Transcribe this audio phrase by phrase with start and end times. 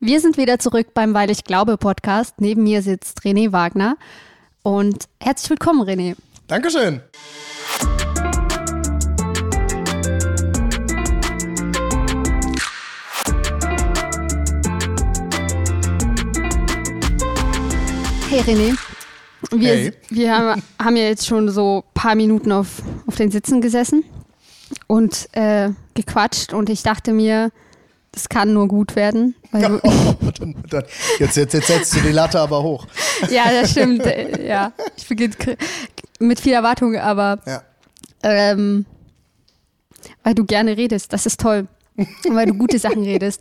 [0.00, 2.40] Wir sind wieder zurück beim Weil ich glaube Podcast.
[2.40, 3.96] Neben mir sitzt René Wagner.
[4.62, 6.14] Und herzlich willkommen, René.
[6.46, 7.02] Dankeschön.
[18.30, 18.78] Hey René,
[19.50, 19.92] wir, Hey.
[20.10, 24.04] wir haben, haben ja jetzt schon so ein paar Minuten auf, auf den Sitzen gesessen
[24.86, 27.50] und äh, gequatscht und ich dachte mir,
[28.18, 29.34] das kann nur gut werden.
[29.52, 29.80] Weil du,
[30.38, 30.84] dann, dann,
[31.20, 32.86] jetzt, jetzt, jetzt setzt du die Latte aber hoch.
[33.30, 34.04] ja, das stimmt.
[34.06, 35.34] äh, Ja, ich beginne
[36.18, 37.62] mit viel Erwartung, aber Ja.
[38.24, 38.86] ähm,
[40.24, 41.68] weil du gerne redest, das ist toll.
[42.28, 43.40] weil du gute Sachen redest.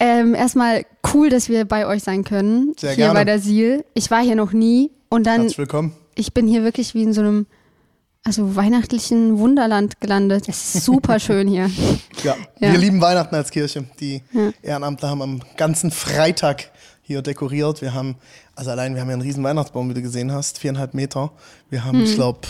[0.00, 2.74] Ähm, erstmal cool, dass wir bei euch sein können.
[2.78, 3.14] Sehr hier gerne.
[3.14, 3.84] bei der Siel.
[3.94, 5.92] Ich war hier noch nie und dann Herzlich willkommen.
[6.14, 7.46] ich bin hier wirklich wie in so einem
[8.26, 10.46] also weihnachtlichen Wunderland gelandet.
[10.48, 11.70] Es ist super schön hier.
[12.24, 12.36] Ja.
[12.58, 12.72] Ja.
[12.72, 13.84] Wir lieben Weihnachten als Kirche.
[14.00, 14.22] Die
[14.62, 16.70] Ehrenamtler haben am ganzen Freitag
[17.02, 17.80] hier dekoriert.
[17.82, 18.16] Wir haben,
[18.56, 21.30] also allein, wir haben ja einen riesen Weihnachtsbaum, wie du gesehen hast, viereinhalb Meter.
[21.70, 22.04] Wir haben, Hm.
[22.04, 22.40] ich glaube,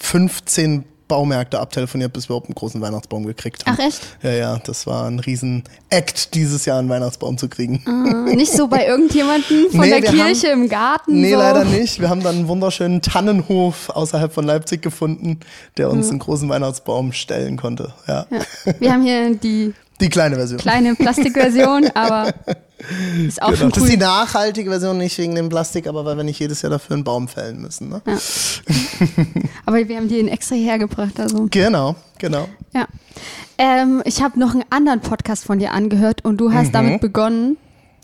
[0.00, 3.76] 15 Baumärkte abtelefoniert, bis wir überhaupt einen großen Weihnachtsbaum gekriegt haben.
[3.78, 4.00] Ach echt?
[4.22, 7.82] Ja, ja, das war ein riesen Act, dieses Jahr einen Weihnachtsbaum zu kriegen.
[7.84, 11.20] Ah, Nicht so bei irgendjemandem von Nee, der Kirche im Garten.
[11.20, 11.36] Nee, so.
[11.38, 12.00] leider nicht.
[12.00, 15.40] Wir haben dann einen wunderschönen Tannenhof außerhalb von Leipzig gefunden,
[15.76, 17.92] der uns einen großen Weihnachtsbaum stellen konnte.
[18.08, 18.24] Ja.
[18.30, 18.72] Ja.
[18.78, 20.58] Wir haben hier die Die kleine Version.
[20.58, 22.32] kleine Plastikversion, aber
[23.26, 23.58] ist auch Genau.
[23.58, 23.98] schon Das ist die cool.
[24.02, 27.28] nachhaltige Version, nicht wegen dem Plastik, aber weil wir nicht jedes Jahr dafür einen Baum
[27.28, 27.88] fällen müssen.
[27.88, 28.02] Ne?
[29.66, 31.18] Aber wir haben die extra hergebracht.
[31.20, 31.46] Also.
[31.50, 32.48] Genau, genau.
[32.74, 32.86] Ja.
[33.58, 36.72] Ähm, ich habe noch einen anderen Podcast von dir angehört und du hast Mhm.
[36.72, 37.56] damit begonnen.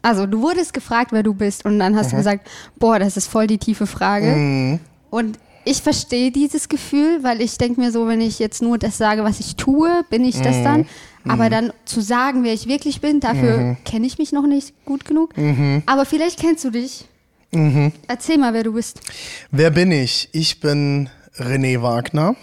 [0.02, 1.96] Also du wurdest gefragt, wer du bist und dann Mhm.
[1.98, 2.46] hast du gesagt,
[2.76, 4.78] boah, das ist voll die tiefe Frage.
[5.10, 8.96] Und ich verstehe dieses Gefühl, weil ich denke mir so, wenn ich jetzt nur das
[8.98, 10.42] sage, was ich tue, bin ich Mhm.
[10.42, 10.86] das dann.
[11.28, 13.76] Aber dann zu sagen, wer ich wirklich bin, dafür Mhm.
[13.84, 15.34] kenne ich mich noch nicht gut genug.
[15.86, 17.04] Aber vielleicht kennst du dich.
[17.50, 17.92] Mhm.
[18.06, 19.00] Erzähl mal, wer du bist.
[19.50, 20.28] Wer bin ich?
[20.32, 22.34] Ich bin René Wagner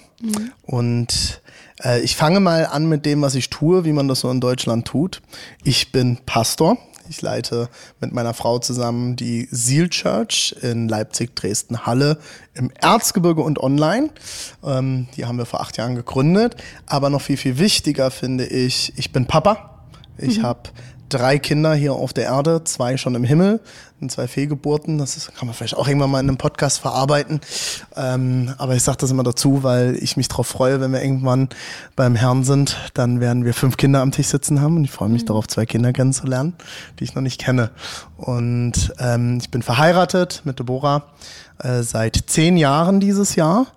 [0.64, 1.42] und
[1.84, 4.40] äh, ich fange mal an mit dem, was ich tue, wie man das so in
[4.40, 5.22] Deutschland tut.
[5.64, 6.78] Ich bin Pastor.
[7.10, 12.18] Ich leite mit meiner Frau zusammen die Seal Church in Leipzig, Dresden, Halle
[12.54, 14.10] im Erzgebirge und online.
[14.64, 16.56] Ähm, die haben wir vor acht Jahren gegründet.
[16.86, 19.72] Aber noch viel, viel wichtiger finde ich, ich bin Papa.
[20.18, 20.70] Ich habe
[21.10, 23.60] drei Kinder hier auf der Erde, zwei schon im Himmel,
[24.02, 24.98] und zwei Fehlgeburten.
[24.98, 27.42] Das ist, kann man vielleicht auch irgendwann mal in einem Podcast verarbeiten.
[27.96, 31.50] Ähm, aber ich sage das immer dazu, weil ich mich darauf freue, wenn wir irgendwann
[31.96, 35.10] beim Herrn sind, dann werden wir fünf Kinder am Tisch sitzen haben und ich freue
[35.10, 36.54] mich darauf, zwei Kinder kennenzulernen,
[37.00, 37.72] die ich noch nicht kenne.
[38.18, 41.04] Und ähm, ich bin verheiratet mit Deborah
[41.60, 43.68] äh, seit zehn Jahren dieses Jahr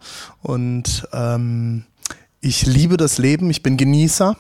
[0.43, 1.85] und ähm,
[2.41, 4.37] ich liebe das Leben, ich bin Genießer.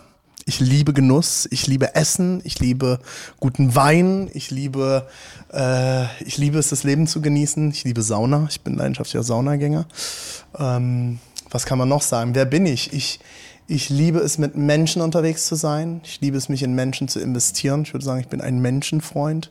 [0.49, 3.01] Ich liebe Genuss, ich liebe Essen, ich liebe
[3.39, 5.07] guten Wein, ich liebe,
[5.53, 7.71] äh, ich liebe es, das Leben zu genießen.
[7.71, 9.85] Ich liebe Sauna, ich bin leidenschaftlicher Saunagänger.
[10.59, 11.19] Ähm,
[11.51, 12.35] was kann man noch sagen?
[12.35, 12.95] Wer bin ich?
[12.95, 13.21] Ich,
[13.71, 16.01] ich liebe es, mit Menschen unterwegs zu sein.
[16.03, 17.83] Ich liebe es, mich in Menschen zu investieren.
[17.83, 19.51] Ich würde sagen, ich bin ein Menschenfreund.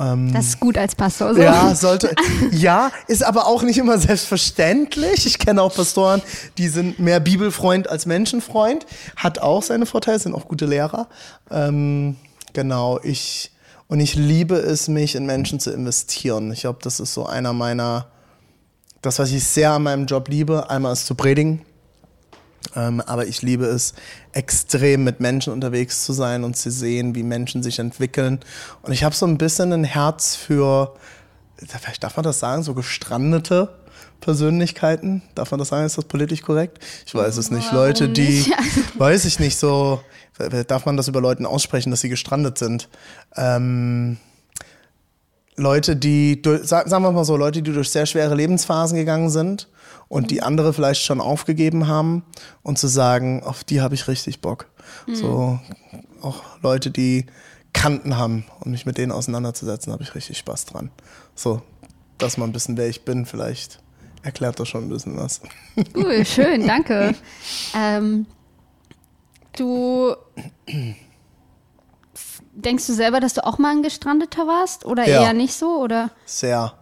[0.00, 1.32] Ähm, Das ist gut als Pastor.
[1.32, 1.40] So.
[1.40, 2.12] ja, sollte.
[2.50, 5.26] Ja, ist aber auch nicht immer selbstverständlich.
[5.26, 6.22] Ich kenne auch Pastoren,
[6.58, 8.84] die sind mehr Bibelfreund als Menschenfreund.
[9.14, 11.06] Hat auch seine Vorteile, sind auch gute Lehrer.
[11.48, 12.16] Ähm,
[12.52, 13.52] genau, ich.
[13.86, 16.50] Und ich liebe es, mich in Menschen zu investieren.
[16.50, 18.08] Ich glaube, das ist so einer meiner.
[19.02, 21.62] Das, was ich sehr an meinem Job liebe, einmal ist zu predigen.
[22.74, 23.94] Ähm, aber ich liebe es,
[24.32, 28.40] extrem mit Menschen unterwegs zu sein und zu sehen, wie Menschen sich entwickeln.
[28.82, 30.94] Und ich habe so ein bisschen ein Herz für,
[31.56, 33.74] vielleicht darf man das sagen, so gestrandete
[34.20, 35.22] Persönlichkeiten.
[35.34, 35.86] Darf man das sagen?
[35.86, 36.78] Ist das politisch korrekt?
[37.06, 37.66] Ich weiß es nicht.
[37.66, 38.52] Warum Leute, die, nicht?
[38.98, 40.00] weiß ich nicht, so,
[40.66, 42.88] darf man das über Leuten aussprechen, dass sie gestrandet sind?
[43.36, 44.18] Ähm,
[45.56, 49.68] Leute, die, sagen wir mal so, Leute, die durch sehr schwere Lebensphasen gegangen sind
[50.08, 52.22] und die andere vielleicht schon aufgegeben haben
[52.62, 54.66] und zu sagen, auf die habe ich richtig Bock.
[55.12, 55.58] So,
[56.22, 57.26] auch Leute, die
[57.72, 60.90] Kanten haben und mich mit denen auseinanderzusetzen, habe ich richtig Spaß dran.
[61.34, 61.60] So,
[62.18, 63.80] dass man ein bisschen, wer ich bin, vielleicht
[64.22, 65.40] erklärt das schon ein bisschen was.
[65.94, 67.14] Cool, schön, danke.
[67.74, 68.26] ähm,
[69.56, 70.14] du
[72.54, 75.22] denkst du selber, dass du auch mal ein Gestrandeter warst oder Ja.
[75.22, 76.10] eher nicht so oder?
[76.24, 76.72] Sehr.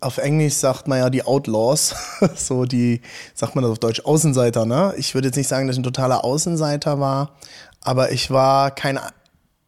[0.00, 1.94] Auf Englisch sagt man ja die Outlaws,
[2.34, 3.02] so die,
[3.34, 4.94] sagt man das auf Deutsch, Außenseiter, ne?
[4.96, 7.36] Ich würde jetzt nicht sagen, dass ich ein totaler Außenseiter war,
[7.82, 8.98] aber ich war kein,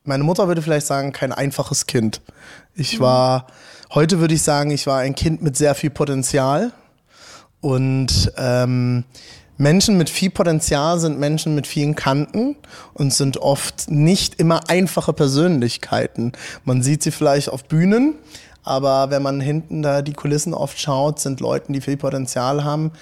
[0.04, 2.22] meine Mutter würde vielleicht sagen, kein einfaches Kind.
[2.74, 3.46] Ich war,
[3.92, 6.72] heute würde ich sagen, ich war ein Kind mit sehr viel Potenzial
[7.60, 9.04] und ähm,
[9.58, 12.56] Menschen mit viel Potenzial sind Menschen mit vielen Kanten
[12.94, 16.32] und sind oft nicht immer einfache Persönlichkeiten.
[16.64, 18.16] Man sieht sie vielleicht auf Bühnen,
[18.64, 22.92] aber wenn man hinten da die Kulissen oft schaut, sind Leute, die viel Potenzial haben,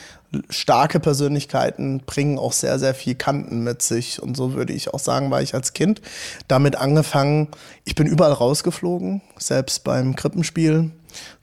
[0.48, 4.22] starke Persönlichkeiten bringen auch sehr, sehr viel Kanten mit sich.
[4.22, 6.00] Und so würde ich auch sagen, war ich als Kind
[6.48, 7.48] damit angefangen.
[7.84, 10.92] Ich bin überall rausgeflogen, selbst beim Krippenspiel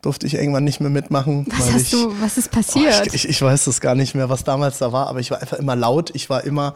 [0.01, 1.45] durfte ich irgendwann nicht mehr mitmachen.
[1.49, 3.01] Was, hast ich, du, was ist passiert?
[3.01, 5.31] Oh, ich, ich, ich weiß das gar nicht mehr, was damals da war, aber ich
[5.31, 6.11] war einfach immer laut.
[6.13, 6.75] Ich war immer,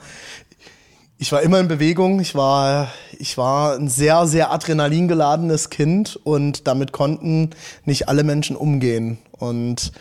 [1.22, 2.20] ich war immer in Bewegung.
[2.20, 7.52] Ich war, ich war ein sehr, sehr adrenalingeladenes Kind und damit konnten
[7.86, 9.20] nicht alle Menschen umgehen.
[9.38, 9.92] Und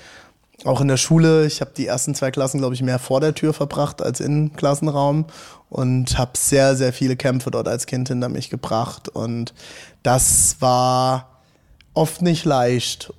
[0.65, 3.35] auch in der Schule, ich habe die ersten zwei Klassen, glaube ich, mehr vor der
[3.35, 5.27] Tür verbracht als im Klassenraum
[5.69, 9.11] und habe sehr, sehr viele Kämpfe dort als Kind hinter mich gebracht.
[9.11, 9.53] Und
[10.03, 11.43] das war
[11.93, 13.13] oft nicht leicht.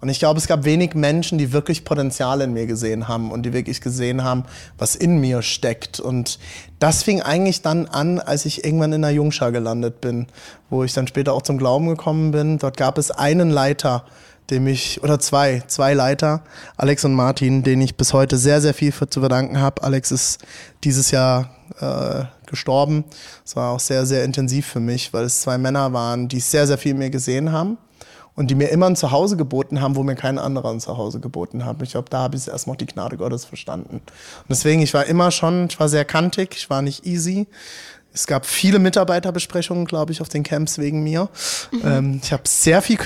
[0.00, 3.42] Und ich glaube, es gab wenig Menschen, die wirklich Potenzial in mir gesehen haben und
[3.42, 4.44] die wirklich gesehen haben,
[4.76, 5.98] was in mir steckt.
[5.98, 6.38] Und
[6.78, 10.28] das fing eigentlich dann an, als ich irgendwann in der Jungschar gelandet bin,
[10.70, 12.58] wo ich dann später auch zum Glauben gekommen bin.
[12.58, 14.04] Dort gab es einen Leiter,
[14.50, 16.42] dem ich, oder zwei, zwei Leiter,
[16.76, 19.82] Alex und Martin, denen ich bis heute sehr, sehr viel für zu verdanken habe.
[19.82, 20.38] Alex ist
[20.84, 23.04] dieses Jahr äh, gestorben.
[23.44, 26.68] Es war auch sehr, sehr intensiv für mich, weil es zwei Männer waren, die sehr,
[26.68, 27.78] sehr viel in mir gesehen haben
[28.38, 31.64] und die mir immer ein Zuhause geboten haben, wo mir kein anderer ein Zuhause geboten
[31.64, 31.82] hat.
[31.82, 33.96] Ich glaube, da habe ich erstmal die Gnade Gottes verstanden.
[33.96, 37.48] Und deswegen, ich war immer schon, ich war sehr kantig, ich war nicht easy.
[38.14, 41.28] Es gab viele Mitarbeiterbesprechungen, glaube ich, auf den Camps wegen mir.
[41.72, 41.82] Mhm.
[41.84, 42.98] Ähm, ich habe sehr viel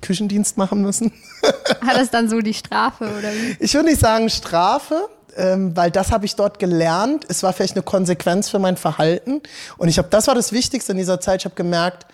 [0.00, 1.12] Küchendienst machen müssen.
[1.80, 3.56] Hat das dann so die Strafe oder wie?
[3.58, 7.24] Ich würde nicht sagen Strafe, ähm, weil das habe ich dort gelernt.
[7.28, 9.40] Es war vielleicht eine Konsequenz für mein Verhalten.
[9.76, 11.40] Und ich habe, das war das Wichtigste in dieser Zeit.
[11.40, 12.06] Ich habe gemerkt,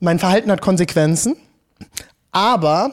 [0.00, 1.36] mein Verhalten hat Konsequenzen.
[2.32, 2.92] Aber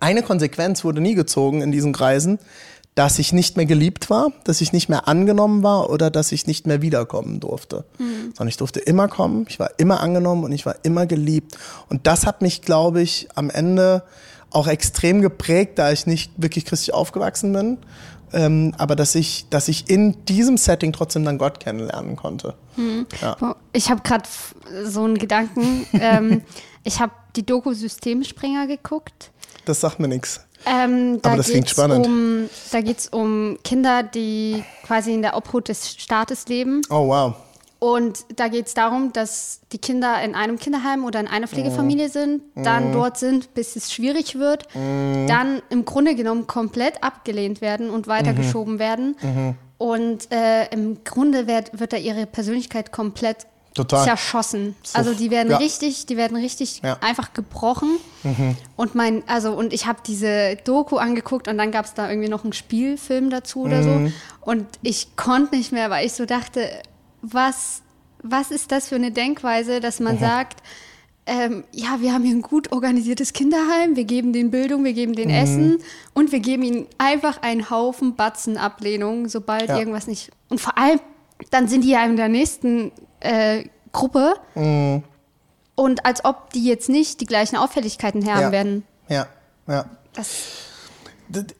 [0.00, 2.38] eine Konsequenz wurde nie gezogen in diesen Kreisen,
[2.94, 6.46] dass ich nicht mehr geliebt war, dass ich nicht mehr angenommen war oder dass ich
[6.46, 7.84] nicht mehr wiederkommen durfte.
[7.98, 8.32] Mhm.
[8.34, 11.58] Sondern ich durfte immer kommen, ich war immer angenommen und ich war immer geliebt.
[11.88, 14.04] Und das hat mich, glaube ich, am Ende
[14.50, 17.78] auch extrem geprägt, da ich nicht wirklich christlich aufgewachsen bin.
[18.32, 22.54] Ähm, aber dass ich, dass ich in diesem Setting trotzdem dann Gott kennenlernen konnte.
[22.76, 23.06] Mhm.
[23.20, 23.56] Ja.
[23.72, 24.24] Ich habe gerade
[24.84, 25.86] so einen Gedanken.
[25.94, 26.42] ähm,
[26.84, 29.30] ich habe die Doku Systemspringer geguckt.
[29.64, 30.40] Das sagt mir nichts.
[30.66, 32.06] Ähm, da Aber das klingt spannend.
[32.06, 36.80] Um, da geht es um Kinder, die quasi in der Obhut des Staates leben.
[36.88, 37.34] Oh, wow.
[37.78, 42.08] Und da geht es darum, dass die Kinder in einem Kinderheim oder in einer Pflegefamilie
[42.08, 42.10] mm.
[42.10, 42.92] sind, dann mm.
[42.94, 45.26] dort sind, bis es schwierig wird, mm.
[45.26, 48.78] dann im Grunde genommen komplett abgelehnt werden und weitergeschoben -hmm.
[48.78, 49.16] werden.
[49.20, 49.54] -hmm.
[49.76, 54.04] Und äh, im Grunde wird, wird da ihre Persönlichkeit komplett Total.
[54.04, 54.76] zerschossen.
[54.84, 55.56] So, also die werden ja.
[55.56, 56.96] richtig, die werden richtig ja.
[57.00, 57.98] einfach gebrochen.
[58.22, 58.56] Mhm.
[58.76, 62.28] Und mein, also und ich habe diese Doku angeguckt und dann gab es da irgendwie
[62.28, 64.06] noch einen Spielfilm dazu oder mhm.
[64.06, 64.12] so.
[64.42, 66.70] Und ich konnte nicht mehr, weil ich so dachte,
[67.20, 67.82] was,
[68.22, 70.20] was ist das für eine Denkweise, dass man mhm.
[70.20, 70.62] sagt,
[71.26, 75.14] ähm, ja, wir haben hier ein gut organisiertes Kinderheim, wir geben den Bildung, wir geben
[75.14, 75.34] den mhm.
[75.34, 75.78] Essen
[76.12, 79.78] und wir geben ihnen einfach einen Haufen Batzen Ablehnung, sobald ja.
[79.78, 80.30] irgendwas nicht.
[80.48, 81.00] Und vor allem,
[81.50, 82.92] dann sind die ja in der nächsten
[83.24, 84.34] äh, Gruppe.
[84.54, 85.02] Mhm.
[85.74, 88.52] Und als ob die jetzt nicht die gleichen Auffälligkeiten haben ja.
[88.52, 88.84] werden.
[89.08, 89.26] Ja,
[89.66, 89.86] ja.
[90.12, 90.28] Das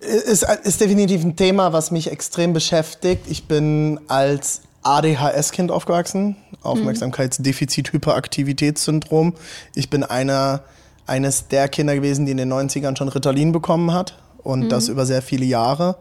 [0.00, 3.26] ist, ist definitiv ein Thema, was mich extrem beschäftigt.
[3.28, 9.34] Ich bin als ADHS-Kind aufgewachsen, Aufmerksamkeitsdefizit-Hyperaktivitätssyndrom.
[9.74, 10.62] Ich bin einer,
[11.06, 14.68] eines der Kinder gewesen, die in den 90ern schon Ritalin bekommen hat und mhm.
[14.68, 15.96] das über sehr viele Jahre.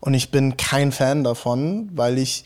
[0.00, 2.44] Und ich bin kein Fan davon, weil ich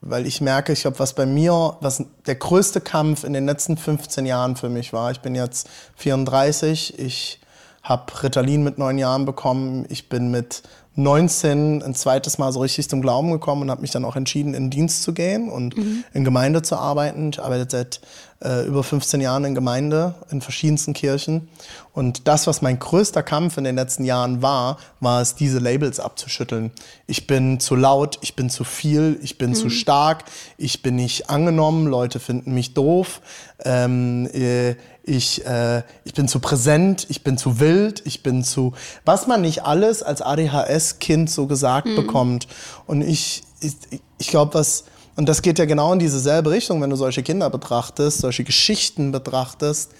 [0.00, 3.76] weil ich merke, ich glaube, was bei mir, was der größte Kampf in den letzten
[3.76, 5.10] 15 Jahren für mich war.
[5.10, 7.40] Ich bin jetzt 34, ich
[7.82, 10.62] habe Ritalin mit neun Jahren bekommen, ich bin mit
[10.98, 14.52] 19 ein zweites Mal so richtig zum Glauben gekommen und habe mich dann auch entschieden,
[14.52, 16.04] in Dienst zu gehen und mhm.
[16.12, 17.30] in Gemeinde zu arbeiten.
[17.30, 18.00] Ich arbeite seit
[18.44, 21.48] äh, über 15 Jahren in Gemeinde, in verschiedensten Kirchen.
[21.92, 26.00] Und das, was mein größter Kampf in den letzten Jahren war, war es, diese Labels
[26.00, 26.72] abzuschütteln.
[27.06, 29.54] Ich bin zu laut, ich bin zu viel, ich bin mhm.
[29.54, 30.24] zu stark,
[30.56, 33.20] ich bin nicht angenommen, Leute finden mich doof,
[33.64, 34.74] ähm, äh,
[35.08, 38.74] ich, äh, ich bin zu präsent, ich bin zu wild, ich bin zu,
[39.04, 41.96] was man nicht alles als ADHS-Kind so gesagt mhm.
[41.96, 42.46] bekommt.
[42.86, 43.74] Und ich, ich,
[44.18, 44.84] ich glaube, was,
[45.16, 49.10] und das geht ja genau in dieselbe Richtung, wenn du solche Kinder betrachtest, solche Geschichten
[49.10, 49.92] betrachtest.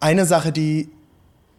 [0.00, 0.88] Eine Sache, die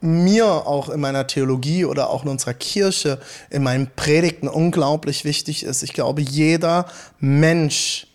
[0.01, 3.19] mir auch in meiner Theologie oder auch in unserer Kirche,
[3.49, 5.83] in meinen Predigten unglaublich wichtig ist.
[5.83, 6.85] Ich glaube, jeder
[7.19, 8.07] Mensch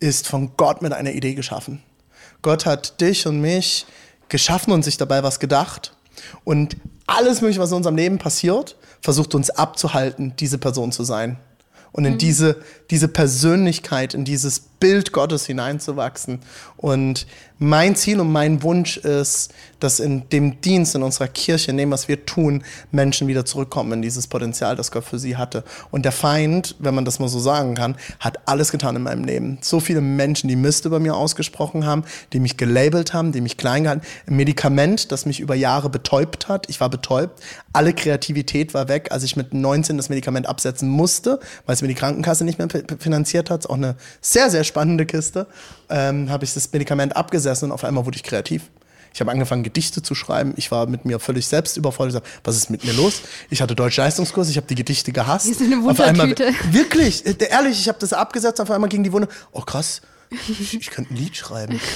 [0.00, 1.82] ist von Gott mit einer Idee geschaffen.
[2.42, 3.86] Gott hat dich und mich
[4.28, 5.94] geschaffen und sich dabei was gedacht.
[6.44, 11.38] Und alles Mögliche, was in unserem Leben passiert, versucht uns abzuhalten, diese Person zu sein
[11.92, 12.18] und in mhm.
[12.18, 12.56] diese,
[12.90, 16.40] diese Persönlichkeit, in dieses Bild Gottes hineinzuwachsen.
[16.76, 17.26] Und
[17.58, 21.90] mein Ziel und mein Wunsch ist, dass in dem Dienst in unserer Kirche, in dem,
[21.90, 25.62] was wir tun, Menschen wieder zurückkommen in dieses Potenzial, das Gott für sie hatte.
[25.90, 29.24] Und der Feind, wenn man das mal so sagen kann, hat alles getan in meinem
[29.24, 29.58] Leben.
[29.60, 33.58] So viele Menschen, die Mist über mir ausgesprochen haben, die mich gelabelt haben, die mich
[33.58, 34.06] klein gehalten.
[34.26, 36.70] Ein Medikament, das mich über Jahre betäubt hat.
[36.70, 37.42] Ich war betäubt.
[37.74, 41.88] Alle Kreativität war weg, als ich mit 19 das Medikament absetzen musste, weil es mir
[41.88, 42.68] die Krankenkasse nicht mehr
[42.98, 43.68] finanziert hat.
[43.68, 45.46] Auch eine sehr, sehr spannende Kiste.
[45.88, 48.70] Ähm, habe ich das Medikament abgesessen und auf einmal wurde ich kreativ.
[49.12, 50.54] Ich habe angefangen, Gedichte zu schreiben.
[50.56, 52.14] Ich war mit mir völlig selbst überfordert.
[52.14, 53.22] Ich gesagt, was ist mit mir los?
[53.50, 55.48] Ich hatte Deutsch-Leistungskurs, ich habe die Gedichte gehasst.
[55.48, 56.46] Die sind eine Wundertüte.
[56.46, 59.28] Einmal, wirklich, äh, ehrlich, ich habe das abgesetzt, auf einmal ging die Wunde.
[59.52, 61.80] Oh krass, ich, ich könnte ein Lied schreiben.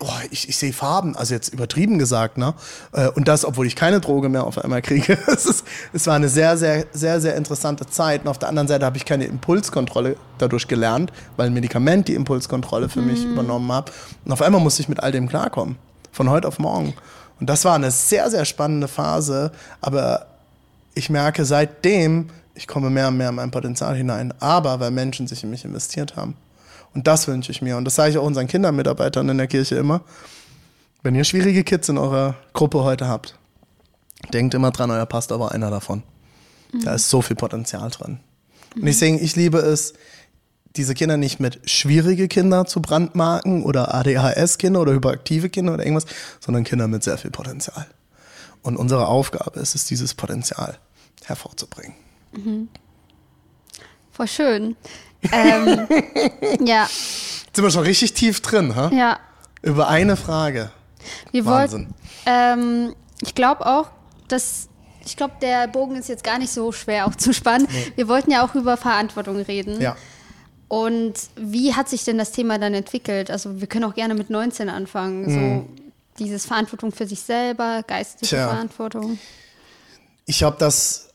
[0.00, 2.54] Oh, ich, ich sehe Farben, also jetzt übertrieben gesagt, ne?
[2.92, 5.18] Äh, und das, obwohl ich keine Droge mehr auf einmal kriege.
[5.26, 8.22] es, ist, es war eine sehr, sehr, sehr, sehr interessante Zeit.
[8.22, 12.14] Und auf der anderen Seite habe ich keine Impulskontrolle dadurch gelernt, weil ein Medikament die
[12.14, 13.32] Impulskontrolle für mich mhm.
[13.32, 13.90] übernommen hat.
[14.24, 15.76] Und auf einmal musste ich mit all dem klarkommen
[16.12, 16.94] von heute auf morgen.
[17.40, 20.26] Und das war eine sehr, sehr spannende Phase, aber
[20.94, 25.28] ich merke seitdem, ich komme mehr und mehr in mein Potenzial hinein, aber weil Menschen
[25.28, 26.36] sich in mich investiert haben.
[26.94, 27.76] Und das wünsche ich mir.
[27.76, 30.02] Und das sage ich auch unseren Kindermitarbeitern in der Kirche immer.
[31.02, 33.38] Wenn ihr schwierige Kids in eurer Gruppe heute habt,
[34.32, 36.02] denkt immer dran, euer Pastor war einer davon.
[36.72, 36.84] Mhm.
[36.84, 38.20] Da ist so viel Potenzial drin.
[38.74, 39.94] Und ich, denke, ich liebe es,
[40.76, 46.06] diese Kinder nicht mit schwierige Kinder zu brandmarken oder ADHS-Kinder oder hyperaktive Kinder oder irgendwas,
[46.40, 47.86] sondern Kinder mit sehr viel Potenzial.
[48.62, 50.78] Und unsere Aufgabe ist es, dieses Potenzial
[51.24, 51.94] hervorzubringen.
[52.32, 52.68] Mhm.
[54.12, 54.76] Voll schön.
[55.32, 55.88] Ähm,
[56.66, 56.82] ja.
[56.82, 58.90] Jetzt sind wir schon richtig tief drin, ha?
[58.92, 59.18] Ja.
[59.62, 60.70] Über eine Frage.
[61.32, 61.88] Wir Wahnsinn.
[62.26, 63.90] Ähm, ich glaube auch,
[64.28, 64.68] dass
[65.04, 67.66] ich glaube, der Bogen ist jetzt gar nicht so schwer auch zu spannen.
[67.70, 67.92] Nee.
[67.96, 69.80] Wir wollten ja auch über Verantwortung reden.
[69.80, 69.96] Ja.
[70.68, 73.30] Und wie hat sich denn das Thema dann entwickelt?
[73.30, 75.22] Also wir können auch gerne mit 19 anfangen.
[75.22, 75.34] Mhm.
[75.34, 75.84] So
[76.18, 78.48] dieses Verantwortung für sich selber, geistige Tja.
[78.48, 79.18] Verantwortung.
[80.26, 81.08] Ich glaube, das,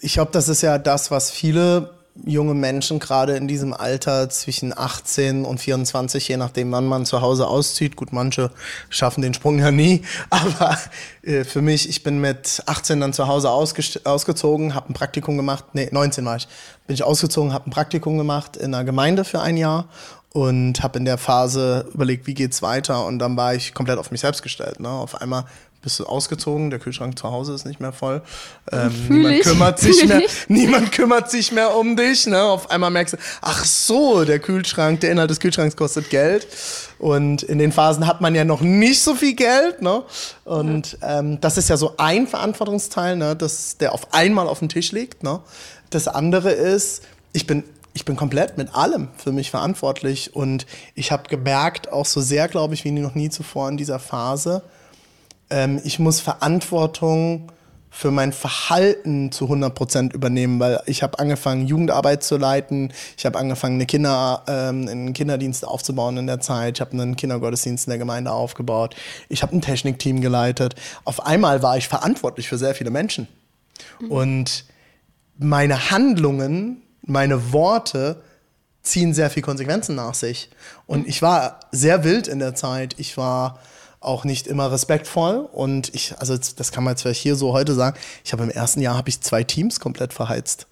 [0.00, 4.76] ich glaube, das ist ja das, was viele junge Menschen gerade in diesem Alter zwischen
[4.76, 7.96] 18 und 24, je nachdem, wann man zu Hause auszieht.
[7.96, 8.50] Gut, manche
[8.88, 10.78] schaffen den Sprung ja nie, aber
[11.22, 15.64] äh, für mich, ich bin mit 18 dann zu Hause ausgezogen, habe ein Praktikum gemacht,
[15.72, 16.48] nee, 19 war ich,
[16.86, 19.88] bin ich ausgezogen, habe ein Praktikum gemacht in einer Gemeinde für ein Jahr
[20.36, 24.10] und habe in der Phase überlegt, wie geht's weiter und dann war ich komplett auf
[24.10, 24.80] mich selbst gestellt.
[24.80, 24.88] Ne?
[24.90, 25.46] Auf einmal
[25.86, 28.20] bist du ausgezogen, der Kühlschrank zu Hause ist nicht mehr voll.
[28.72, 32.26] Ähm, niemand kümmert sich mehr, niemand kümmert sich mehr um dich.
[32.26, 32.42] Ne?
[32.42, 36.48] Auf einmal merkst du, ach so, der Kühlschrank, der Inhalt des Kühlschranks kostet Geld.
[36.98, 39.80] Und in den Phasen hat man ja noch nicht so viel Geld.
[39.80, 40.02] Ne?
[40.44, 43.36] Und ähm, das ist ja so ein Verantwortungsteil, ne?
[43.36, 45.22] das, der auf einmal auf dem Tisch liegt.
[45.22, 45.38] Ne?
[45.90, 47.62] Das andere ist, ich bin
[47.94, 52.46] ich bin komplett mit allem für mich verantwortlich und ich habe gemerkt, auch so sehr,
[52.46, 54.62] glaube ich, wie noch nie zuvor in dieser Phase,
[55.50, 57.52] ähm, ich muss Verantwortung
[57.96, 62.92] für mein Verhalten zu 100 Prozent übernehmen, weil ich habe angefangen, Jugendarbeit zu leiten.
[63.16, 66.76] Ich habe angefangen, eine Kinder, ähm, einen Kinderdienst aufzubauen in der Zeit.
[66.76, 68.94] Ich habe einen Kindergottesdienst in der Gemeinde aufgebaut.
[69.30, 70.74] Ich habe ein Technikteam geleitet.
[71.04, 73.28] Auf einmal war ich verantwortlich für sehr viele Menschen.
[74.00, 74.10] Mhm.
[74.10, 74.64] Und
[75.38, 78.22] meine Handlungen, meine Worte
[78.82, 80.50] ziehen sehr viel Konsequenzen nach sich.
[80.86, 82.94] Und ich war sehr wild in der Zeit.
[82.98, 83.58] Ich war
[84.06, 85.48] auch nicht immer respektvoll.
[85.52, 88.50] Und ich, also das kann man jetzt vielleicht hier so heute sagen, ich habe im
[88.50, 90.66] ersten Jahr habe ich zwei Teams komplett verheizt.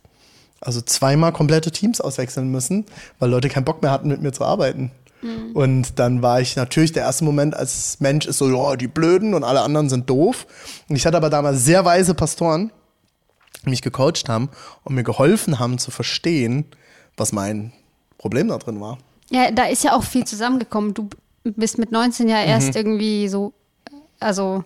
[0.60, 2.86] Also zweimal komplette Teams auswechseln müssen,
[3.18, 4.90] weil Leute keinen Bock mehr hatten, mit mir zu arbeiten.
[5.20, 5.52] Mhm.
[5.52, 9.34] Und dann war ich natürlich der erste Moment als Mensch ist so, ja, die Blöden
[9.34, 10.46] und alle anderen sind doof.
[10.88, 12.70] Und ich hatte aber damals sehr weise Pastoren,
[13.64, 14.50] die mich gecoacht haben
[14.84, 16.66] und mir geholfen haben zu verstehen,
[17.16, 17.72] was mein
[18.18, 18.98] Problem da drin war.
[19.30, 20.94] Ja, da ist ja auch viel zusammengekommen.
[20.94, 21.08] Du
[21.44, 22.76] bist mit 19 ja erst mhm.
[22.76, 23.52] irgendwie so,
[24.20, 24.64] also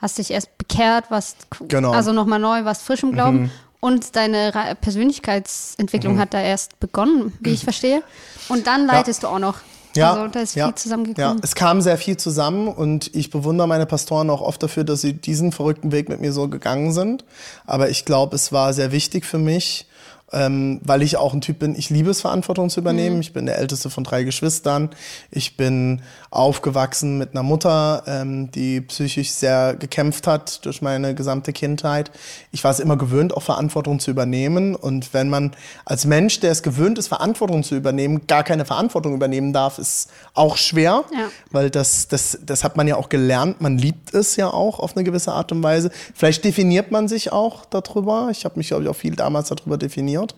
[0.00, 1.36] hast dich erst bekehrt, was
[1.68, 1.92] genau.
[1.92, 3.42] also nochmal neu, was frisch im Glauben.
[3.42, 3.50] Mhm.
[3.80, 6.18] Und deine Persönlichkeitsentwicklung mhm.
[6.18, 8.02] hat da erst begonnen, wie ich verstehe.
[8.48, 9.28] Und dann leitest ja.
[9.28, 9.60] du auch noch.
[9.94, 11.38] Ja, also da ist viel ja, zusammengekommen.
[11.38, 15.00] Ja, es kam sehr viel zusammen und ich bewundere meine Pastoren auch oft dafür, dass
[15.00, 17.24] sie diesen verrückten Weg mit mir so gegangen sind.
[17.66, 19.87] Aber ich glaube, es war sehr wichtig für mich,
[20.32, 23.16] ähm, weil ich auch ein Typ bin, ich liebe es, Verantwortung zu übernehmen.
[23.16, 23.20] Mhm.
[23.20, 24.90] Ich bin der älteste von drei Geschwistern.
[25.30, 31.52] Ich bin aufgewachsen mit einer Mutter, ähm, die psychisch sehr gekämpft hat durch meine gesamte
[31.52, 32.10] Kindheit.
[32.52, 34.74] Ich war es immer gewöhnt, auch Verantwortung zu übernehmen.
[34.74, 35.52] Und wenn man
[35.86, 40.10] als Mensch, der es gewöhnt ist, Verantwortung zu übernehmen, gar keine Verantwortung übernehmen darf, ist
[40.34, 41.28] auch schwer, ja.
[41.50, 43.62] weil das, das, das hat man ja auch gelernt.
[43.62, 45.90] Man liebt es ja auch auf eine gewisse Art und Weise.
[46.14, 48.28] Vielleicht definiert man sich auch darüber.
[48.30, 50.34] Ich habe mich, glaube ich, auch viel damals darüber definiert definiert.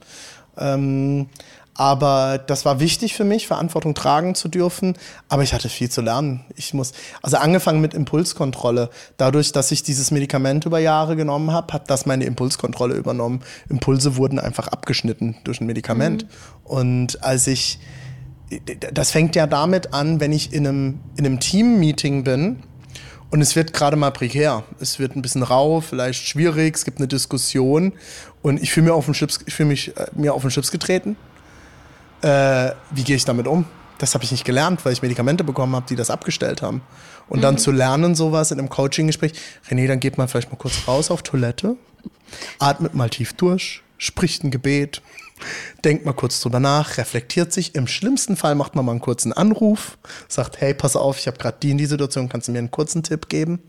[0.58, 1.28] Ähm,
[1.74, 4.98] aber das war wichtig für mich, Verantwortung tragen zu dürfen.
[5.28, 6.44] Aber ich hatte viel zu lernen.
[6.56, 8.90] Ich muss, also angefangen mit Impulskontrolle.
[9.16, 13.40] Dadurch, dass ich dieses Medikament über Jahre genommen habe, hat das meine Impulskontrolle übernommen.
[13.70, 16.24] Impulse wurden einfach abgeschnitten durch ein Medikament.
[16.24, 16.28] Mhm.
[16.64, 17.78] Und als ich,
[18.92, 22.62] das fängt ja damit an, wenn ich in einem, in einem Team-Meeting bin
[23.30, 24.64] und es wird gerade mal prekär.
[24.80, 27.92] Es wird ein bisschen rau, vielleicht schwierig, es gibt eine Diskussion
[28.42, 30.70] und ich fühle mir auf den Chips, ich fühle mich äh, mir auf den Chips
[30.70, 31.16] getreten.
[32.22, 33.64] Äh, wie gehe ich damit um?
[33.98, 36.82] Das habe ich nicht gelernt, weil ich Medikamente bekommen habe, die das abgestellt haben.
[37.28, 37.42] Und mhm.
[37.42, 39.32] dann zu lernen, sowas in einem Coaching-Gespräch,
[39.68, 41.76] René, dann geht man vielleicht mal kurz raus auf Toilette,
[42.58, 45.02] atmet mal tief durch, spricht ein Gebet,
[45.84, 47.74] denkt mal kurz drüber nach, reflektiert sich.
[47.74, 51.38] Im schlimmsten Fall macht man mal einen kurzen Anruf, sagt, hey, pass auf, ich habe
[51.38, 53.60] gerade die in die Situation, kannst du mir einen kurzen Tipp geben?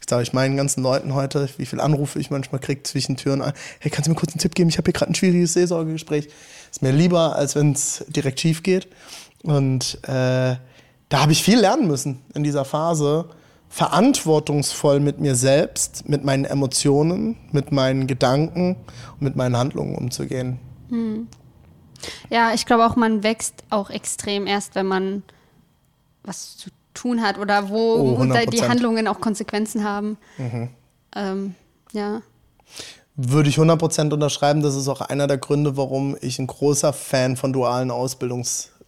[0.00, 3.42] Ich sage ich meinen ganzen Leuten heute, wie viele Anrufe ich manchmal kriege zwischen Türen.
[3.78, 4.68] Hey, kannst du mir kurz einen Tipp geben?
[4.68, 6.28] Ich habe hier gerade ein schwieriges Seelsorgegespräch.
[6.70, 8.88] Ist mir lieber, als wenn es direkt schief geht.
[9.42, 10.56] Und äh,
[11.08, 13.30] da habe ich viel lernen müssen in dieser Phase,
[13.68, 18.76] verantwortungsvoll mit mir selbst, mit meinen Emotionen, mit meinen Gedanken
[19.12, 20.58] und mit meinen Handlungen umzugehen.
[20.90, 21.28] Hm.
[22.30, 25.22] Ja, ich glaube auch, man wächst auch extrem erst, wenn man
[26.22, 30.18] was zu tun hat oder wo oh, die Handlungen auch Konsequenzen haben.
[30.38, 30.68] Mhm.
[31.14, 31.54] Ähm,
[31.92, 32.22] ja.
[33.16, 34.62] Würde ich 100% unterschreiben.
[34.62, 37.90] Das ist auch einer der Gründe, warum ich ein großer Fan von dualen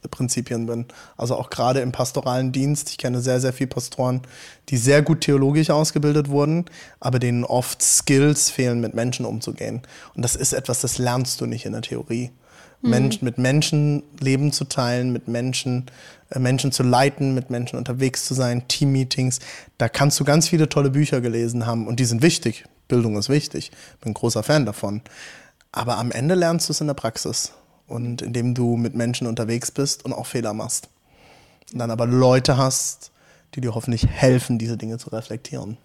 [0.03, 0.87] Ausbildungsprinzipien bin.
[1.17, 2.91] Also auch gerade im pastoralen Dienst.
[2.91, 4.23] Ich kenne sehr, sehr viele Pastoren,
[4.69, 6.67] die sehr gut theologisch ausgebildet wurden,
[7.01, 9.83] aber denen oft Skills fehlen, mit Menschen umzugehen.
[10.15, 12.31] Und das ist etwas, das lernst du nicht in der Theorie.
[12.83, 12.91] Mhm.
[12.91, 15.87] Mensch, mit Menschen Leben zu teilen, mit Menschen,
[16.31, 19.39] äh, Menschen zu leiten, mit Menschen unterwegs zu sein, Teammeetings.
[19.79, 22.65] Da kannst du ganz viele tolle Bücher gelesen haben und die sind wichtig.
[22.89, 23.71] Bildung ist wichtig.
[24.01, 25.01] Bin ein großer Fan davon.
[25.71, 27.53] Aber am Ende lernst du es in der Praxis
[27.93, 30.89] und indem du mit Menschen unterwegs bist und auch Fehler machst.
[31.73, 33.13] Und dann aber Leute hast,
[33.55, 35.77] die dir hoffentlich helfen, diese Dinge zu reflektieren.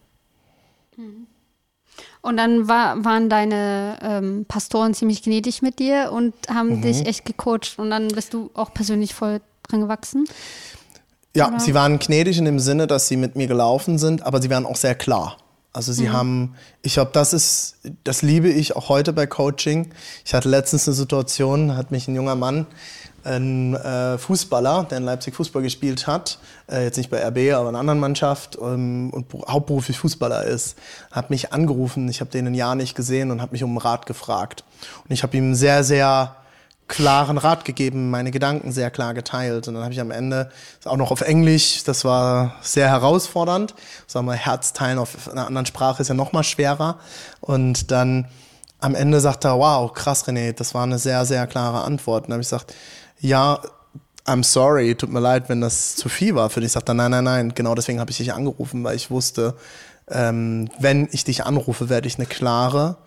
[2.22, 6.82] Und dann war, waren deine ähm, Pastoren ziemlich gnädig mit dir und haben mhm.
[6.82, 10.26] dich echt gecoacht und dann bist du auch persönlich voll dran gewachsen.
[11.36, 11.60] Ja, Oder?
[11.60, 14.66] sie waren gnädig in dem Sinne, dass sie mit mir gelaufen sind, aber sie waren
[14.66, 15.38] auch sehr klar.
[15.78, 16.14] Also sie mhm.
[16.14, 19.92] haben, ich glaube, das ist, das liebe ich auch heute bei Coaching.
[20.26, 22.66] Ich hatte letztens eine Situation, hat mich ein junger Mann,
[23.24, 27.70] ein äh, Fußballer, der in Leipzig Fußball gespielt hat, äh, jetzt nicht bei RB, aber
[27.70, 30.80] in einer anderen Mannschaft ähm, und hauptberuflich Fußballer ist,
[31.12, 32.10] hat mich angerufen.
[32.10, 34.64] Ich habe den ein Jahr nicht gesehen und habe mich um Rat gefragt.
[35.04, 36.38] Und ich habe ihm sehr, sehr
[36.88, 39.68] klaren Rat gegeben, meine Gedanken sehr klar geteilt.
[39.68, 40.50] Und dann habe ich am Ende,
[40.86, 43.76] auch noch auf Englisch, das war sehr herausfordernd.
[44.08, 46.98] Sagen wir, Herz teilen auf einer anderen Sprache ist ja noch schwerer.
[47.42, 48.28] Und dann
[48.80, 52.24] am Ende sagt er, wow, krass, René, das war eine sehr, sehr klare Antwort.
[52.24, 52.74] Und dann habe ich gesagt,
[53.20, 53.60] ja,
[54.26, 56.68] I'm sorry, tut mir leid, wenn das zu viel war für dich.
[56.68, 59.56] Ich sagte, nein, nein, nein, genau deswegen habe ich dich angerufen, weil ich wusste,
[60.10, 62.98] ähm, wenn ich dich anrufe, werde ich eine klare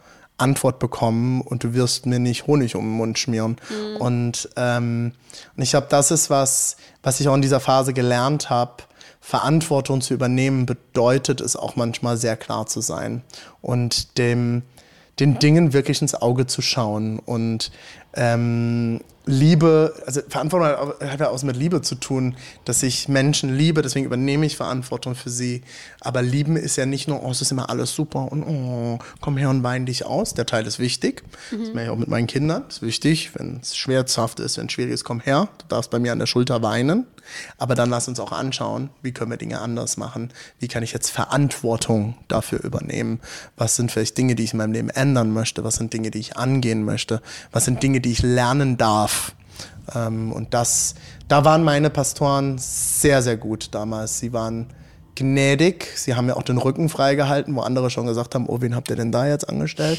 [0.40, 3.56] Antwort bekommen und du wirst mir nicht Honig um den Mund schmieren.
[3.68, 3.96] Mhm.
[3.96, 5.12] Und, ähm,
[5.56, 8.84] und ich glaube, das ist was, was ich auch in dieser Phase gelernt habe.
[9.20, 13.22] Verantwortung zu übernehmen bedeutet es auch manchmal sehr klar zu sein
[13.60, 14.62] und dem,
[15.20, 17.70] den Dingen wirklich ins Auge zu schauen und
[18.14, 23.82] ähm, Liebe, also Verantwortung hat ja auch mit Liebe zu tun, dass ich Menschen liebe,
[23.82, 25.62] deswegen übernehme ich Verantwortung für sie.
[26.00, 29.36] Aber lieben ist ja nicht nur, oh, es ist immer alles super und oh, komm
[29.36, 30.34] her und wein dich aus.
[30.34, 31.22] Der Teil ist wichtig.
[31.50, 31.58] Mhm.
[31.60, 32.64] Das mache ich auch mit meinen Kindern.
[32.66, 35.48] Das ist wichtig, wenn es schmerzhaft ist, wenn es schwierig ist, komm her.
[35.58, 37.06] Du darfst bei mir an der Schulter weinen.
[37.58, 40.32] Aber dann lass uns auch anschauen, wie können wir Dinge anders machen?
[40.58, 43.20] Wie kann ich jetzt Verantwortung dafür übernehmen?
[43.56, 45.62] Was sind vielleicht Dinge, die ich in meinem Leben ändern möchte?
[45.64, 47.22] Was sind Dinge, die ich angehen möchte?
[47.52, 49.19] Was sind Dinge, die ich lernen darf?
[49.94, 50.94] Ähm, und das,
[51.28, 54.18] da waren meine Pastoren sehr, sehr gut damals.
[54.18, 54.68] Sie waren
[55.14, 55.86] gnädig.
[55.96, 58.90] Sie haben mir auch den Rücken freigehalten, wo andere schon gesagt haben, oh, wen habt
[58.90, 59.98] ihr denn da jetzt angestellt?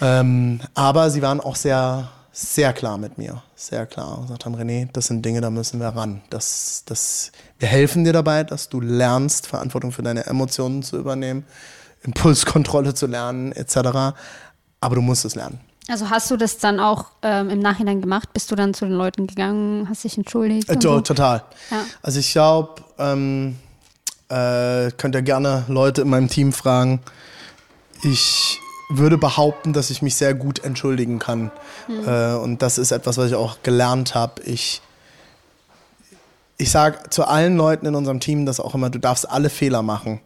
[0.00, 3.42] Ähm, aber sie waren auch sehr, sehr klar mit mir.
[3.54, 4.18] Sehr klar.
[4.18, 6.22] Und gesagt haben, René, das sind Dinge, da müssen wir ran.
[6.30, 11.44] Das, das, wir helfen dir dabei, dass du lernst, Verantwortung für deine Emotionen zu übernehmen,
[12.02, 14.16] Impulskontrolle zu lernen, etc.
[14.80, 15.60] Aber du musst es lernen.
[15.90, 18.32] Also hast du das dann auch ähm, im Nachhinein gemacht?
[18.32, 20.70] Bist du dann zu den Leuten gegangen, hast dich entschuldigt?
[20.70, 21.00] Äh, so?
[21.00, 21.42] Total.
[21.70, 21.84] Ja.
[22.00, 23.56] Also ich glaube, ähm,
[24.28, 27.00] äh, könnt ihr gerne Leute in meinem Team fragen.
[28.04, 31.50] Ich würde behaupten, dass ich mich sehr gut entschuldigen kann.
[31.86, 32.08] Hm.
[32.08, 34.42] Äh, und das ist etwas, was ich auch gelernt habe.
[34.42, 34.80] Ich,
[36.56, 39.82] ich sage zu allen Leuten in unserem Team das auch immer, du darfst alle Fehler
[39.82, 40.20] machen.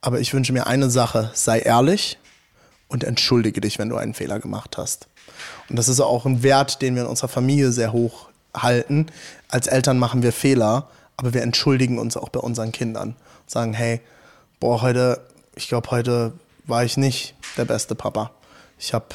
[0.00, 2.18] Aber ich wünsche mir eine Sache, sei ehrlich
[2.94, 5.08] und entschuldige dich, wenn du einen Fehler gemacht hast.
[5.68, 9.06] Und das ist auch ein Wert, den wir in unserer Familie sehr hoch halten.
[9.48, 13.16] Als Eltern machen wir Fehler, aber wir entschuldigen uns auch bei unseren Kindern.
[13.48, 14.00] Sagen, hey,
[14.60, 15.20] boah, heute,
[15.56, 16.34] ich glaube, heute
[16.66, 18.30] war ich nicht der beste Papa.
[18.78, 19.06] Ich habe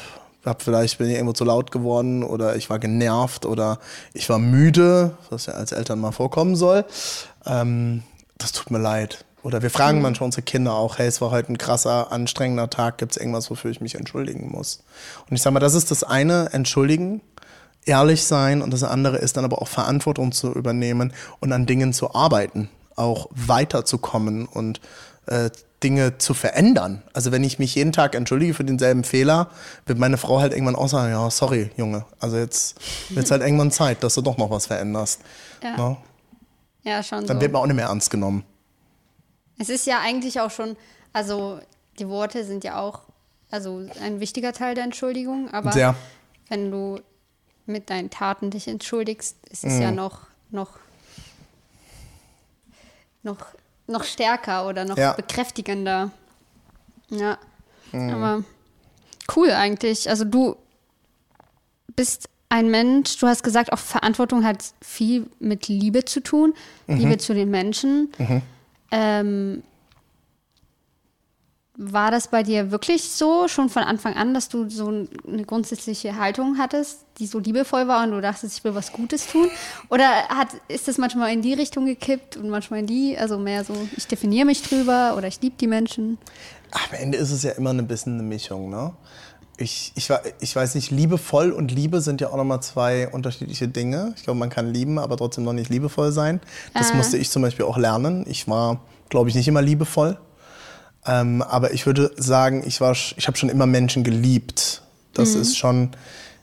[0.44, 3.78] hab vielleicht bin ich irgendwo zu laut geworden oder ich war genervt oder
[4.12, 6.84] ich war müde, was ja als Eltern mal vorkommen soll.
[7.46, 8.02] Ähm,
[8.36, 9.24] das tut mir leid.
[9.42, 10.02] Oder wir fragen mhm.
[10.02, 13.50] manchmal unsere Kinder auch, hey, es war heute ein krasser, anstrengender Tag, gibt es irgendwas,
[13.50, 14.82] wofür ich mich entschuldigen muss?
[15.28, 17.22] Und ich sage mal, das ist das eine, entschuldigen,
[17.86, 21.92] ehrlich sein und das andere ist dann aber auch Verantwortung zu übernehmen und an Dingen
[21.92, 24.80] zu arbeiten, auch weiterzukommen und
[25.26, 25.50] äh,
[25.82, 27.02] Dinge zu verändern.
[27.14, 29.48] Also wenn ich mich jeden Tag entschuldige für denselben Fehler,
[29.86, 33.42] wird meine Frau halt irgendwann auch sagen, ja, sorry, Junge, also jetzt wird es halt
[33.42, 35.20] irgendwann Zeit, dass du doch noch was veränderst.
[35.62, 35.96] Ja, no?
[36.82, 37.40] ja schon Dann so.
[37.40, 38.44] wird man auch nicht mehr ernst genommen.
[39.60, 40.74] Es ist ja eigentlich auch schon,
[41.12, 41.60] also
[41.98, 43.02] die Worte sind ja auch
[43.50, 45.94] also ein wichtiger Teil der Entschuldigung, aber Sehr.
[46.48, 46.98] wenn du
[47.66, 49.82] mit deinen Taten dich entschuldigst, ist es mm.
[49.82, 50.78] ja noch, noch,
[53.22, 53.38] noch,
[53.86, 55.12] noch stärker oder noch ja.
[55.12, 56.10] bekräftigender.
[57.10, 57.36] Ja.
[57.92, 58.10] Mm.
[58.10, 58.44] Aber
[59.36, 60.08] cool eigentlich.
[60.08, 60.56] Also du
[61.96, 66.54] bist ein Mensch, du hast gesagt, auch Verantwortung hat viel mit Liebe zu tun,
[66.86, 66.96] mhm.
[66.96, 68.10] Liebe zu den Menschen.
[68.16, 68.42] Mhm.
[68.90, 69.62] Ähm,
[71.82, 76.16] war das bei dir wirklich so, schon von Anfang an, dass du so eine grundsätzliche
[76.16, 79.48] Haltung hattest, die so liebevoll war und du dachtest, ich will was Gutes tun?
[79.88, 83.64] Oder hat, ist das manchmal in die Richtung gekippt und manchmal in die, also mehr
[83.64, 86.18] so, ich definiere mich drüber oder ich liebe die Menschen?
[86.70, 88.92] Ach, am Ende ist es ja immer ein bisschen eine Mischung, ne?
[89.60, 90.08] Ich, ich,
[90.40, 94.14] ich weiß nicht, liebevoll und Liebe sind ja auch nochmal zwei unterschiedliche Dinge.
[94.16, 96.40] Ich glaube, man kann lieben, aber trotzdem noch nicht liebevoll sein.
[96.72, 96.94] Das äh.
[96.94, 98.24] musste ich zum Beispiel auch lernen.
[98.26, 100.18] Ich war, glaube ich, nicht immer liebevoll.
[101.06, 104.82] Ähm, aber ich würde sagen, ich, ich habe schon immer Menschen geliebt.
[105.12, 105.42] Das mhm.
[105.42, 105.90] ist schon,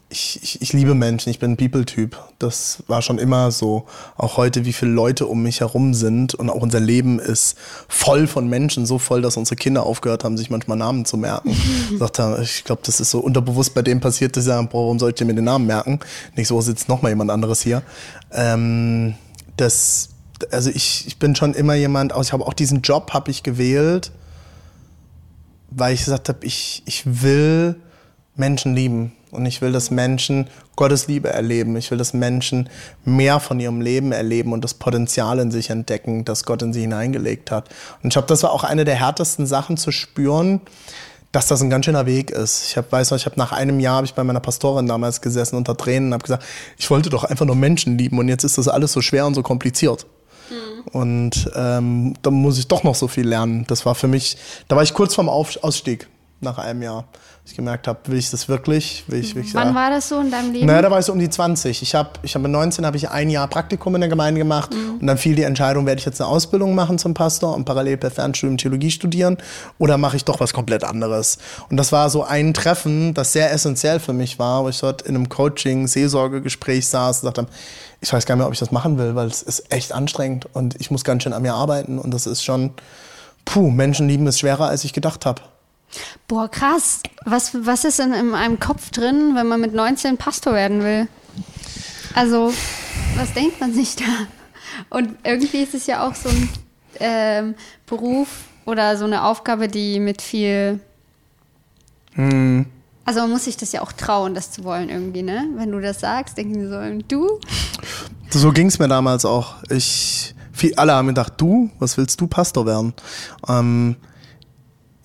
[0.09, 2.17] ich, ich, ich, liebe Menschen, ich bin ein People-Typ.
[2.39, 3.85] Das war schon immer so.
[4.15, 7.57] Auch heute, wie viele Leute um mich herum sind und auch unser Leben ist
[7.89, 11.55] voll von Menschen, so voll, dass unsere Kinder aufgehört haben, sich manchmal Namen zu merken.
[11.99, 14.83] Sagt er, ich glaube, das ist so unterbewusst bei dem passiert, dass sie sagen, boah,
[14.83, 15.99] warum soll ich mir den Namen merken?
[16.35, 17.83] Nicht so sitzt noch mal jemand anderes hier.
[18.31, 19.15] Ähm,
[19.57, 20.09] das,
[20.51, 24.11] also ich, ich bin schon immer jemand, ich habe auch diesen Job habe ich gewählt,
[25.69, 27.75] weil ich gesagt habe, ich, ich will
[28.37, 29.11] Menschen lieben.
[29.31, 31.75] Und ich will, dass Menschen Gottes Liebe erleben.
[31.75, 32.69] Ich will, dass Menschen
[33.03, 36.81] mehr von ihrem Leben erleben und das Potenzial in sich entdecken, das Gott in sie
[36.81, 37.69] hineingelegt hat.
[38.01, 40.61] Und ich glaube, das war auch eine der härtesten Sachen zu spüren,
[41.31, 42.67] dass das ein ganz schöner Weg ist.
[42.69, 45.21] Ich hab, weiß noch, ich habe nach einem Jahr habe ich bei meiner Pastorin damals
[45.21, 46.43] gesessen unter Tränen und habe gesagt,
[46.77, 49.33] ich wollte doch einfach nur Menschen lieben und jetzt ist das alles so schwer und
[49.33, 50.05] so kompliziert.
[50.49, 50.87] Mhm.
[50.91, 53.65] Und ähm, da muss ich doch noch so viel lernen.
[53.67, 54.37] Das war für mich,
[54.67, 56.07] da war ich kurz vorm Auf Ausstieg
[56.39, 57.07] nach einem Jahr
[57.47, 59.05] ich gemerkt habe, will ich das wirklich?
[59.07, 59.75] Will ich wirklich Wann ja.
[59.75, 60.65] war das so in deinem Leben?
[60.65, 61.81] Naja, da war ich so um die 20.
[61.81, 64.73] Ich habe ich hab mit 19 habe ich ein Jahr Praktikum in der Gemeinde gemacht
[64.73, 64.99] mhm.
[64.99, 67.97] und dann fiel die Entscheidung, werde ich jetzt eine Ausbildung machen zum Pastor und parallel
[67.97, 69.37] per Fernstudium Theologie studieren
[69.77, 71.37] oder mache ich doch was komplett anderes?
[71.69, 75.03] Und das war so ein Treffen, das sehr essentiell für mich war, wo ich dort
[75.03, 77.47] in einem Coaching, Seelsorgegespräch saß und sagte,
[78.01, 80.47] ich weiß gar nicht mehr, ob ich das machen will, weil es ist echt anstrengend
[80.53, 82.71] und ich muss ganz schön an mir arbeiten und das ist schon,
[83.45, 85.41] puh, Menschen lieben ist schwerer, als ich gedacht habe.
[86.27, 87.01] Boah, krass.
[87.25, 91.07] Was, was ist in, in einem Kopf drin, wenn man mit 19 Pastor werden will?
[92.13, 92.53] Also,
[93.15, 94.05] was denkt man sich da?
[94.89, 96.49] Und irgendwie ist es ja auch so ein
[96.99, 98.27] ähm, Beruf
[98.65, 100.79] oder so eine Aufgabe, die mit viel.
[102.13, 102.65] Hm.
[103.05, 105.47] Also man muss sich das ja auch trauen, das zu wollen irgendwie, ne?
[105.55, 107.39] Wenn du das sagst, denken die so, du?
[108.29, 109.55] So ging es mir damals auch.
[109.69, 112.93] Ich, viel, alle haben gedacht, du, was willst du Pastor werden?
[113.47, 113.95] Ähm,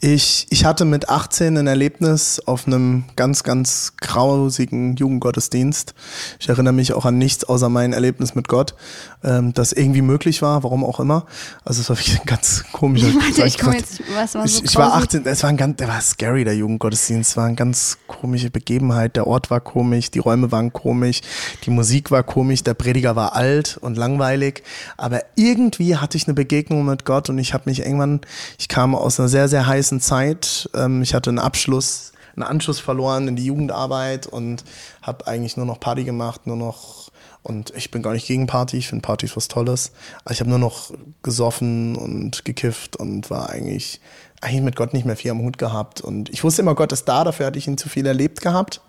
[0.04, 5.94] ich, ich hatte mit 18 ein Erlebnis auf einem ganz, ganz grausigen Jugendgottesdienst.
[6.40, 8.74] Ich erinnere mich auch an nichts außer mein Erlebnis mit Gott,
[9.22, 11.24] ähm, das irgendwie möglich war, warum auch immer.
[11.64, 14.64] Also es war wirklich ein ganz komischer Warte, ich komme jetzt, was war so Ich,
[14.64, 17.30] ich war 18, es war ein ganz, der war scary, der Jugendgottesdienst.
[17.30, 19.14] Es war eine ganz komische Begebenheit.
[19.14, 21.20] Der Ort war komisch, die Räume waren komisch,
[21.64, 24.64] die Musik war komisch, der Prediger war alt und langweilig.
[24.96, 28.22] Aber irgendwie hatte ich eine Begegnung mit Gott und ich habe mich irgendwann,
[28.58, 30.68] ich kam aus einer sehr, sehr heißen Zeit.
[30.74, 34.64] Ähm, ich hatte einen Abschluss, einen Anschluss verloren in die Jugendarbeit und
[35.02, 37.02] habe eigentlich nur noch Party gemacht, nur noch
[37.42, 39.90] und ich bin gar nicht gegen Party, ich finde Partys was Tolles.
[40.24, 44.00] Aber ich habe nur noch gesoffen und gekifft und war eigentlich,
[44.40, 46.00] eigentlich mit Gott nicht mehr viel am Hut gehabt.
[46.00, 48.81] Und ich wusste immer, Gott ist da, dafür hatte ich ihn zu viel erlebt gehabt.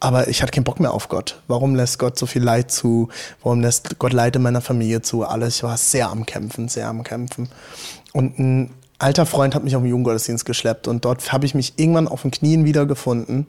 [0.00, 1.42] Aber ich hatte keinen Bock mehr auf Gott.
[1.46, 3.08] Warum lässt Gott so viel Leid zu?
[3.42, 5.24] Warum lässt Gott Leid in meiner Familie zu?
[5.24, 5.56] Alles.
[5.56, 7.48] Ich war sehr am Kämpfen, sehr am Kämpfen.
[8.12, 8.70] Und ein
[9.02, 12.22] alter Freund hat mich auf den Jugendgottesdienst geschleppt und dort habe ich mich irgendwann auf
[12.22, 13.46] den Knien wiedergefunden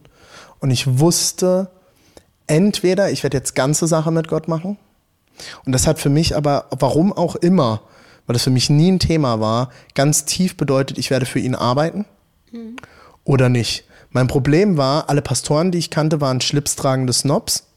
[0.59, 1.69] Und ich wusste,
[2.47, 4.77] entweder ich werde jetzt ganze Sache mit Gott machen.
[5.65, 7.81] Und das hat für mich aber, warum auch immer,
[8.25, 11.55] weil das für mich nie ein Thema war, ganz tief bedeutet, ich werde für ihn
[11.55, 12.05] arbeiten
[12.51, 12.75] mhm.
[13.23, 13.85] oder nicht.
[14.11, 17.67] Mein Problem war, alle Pastoren, die ich kannte, waren schlipstragende Snobs.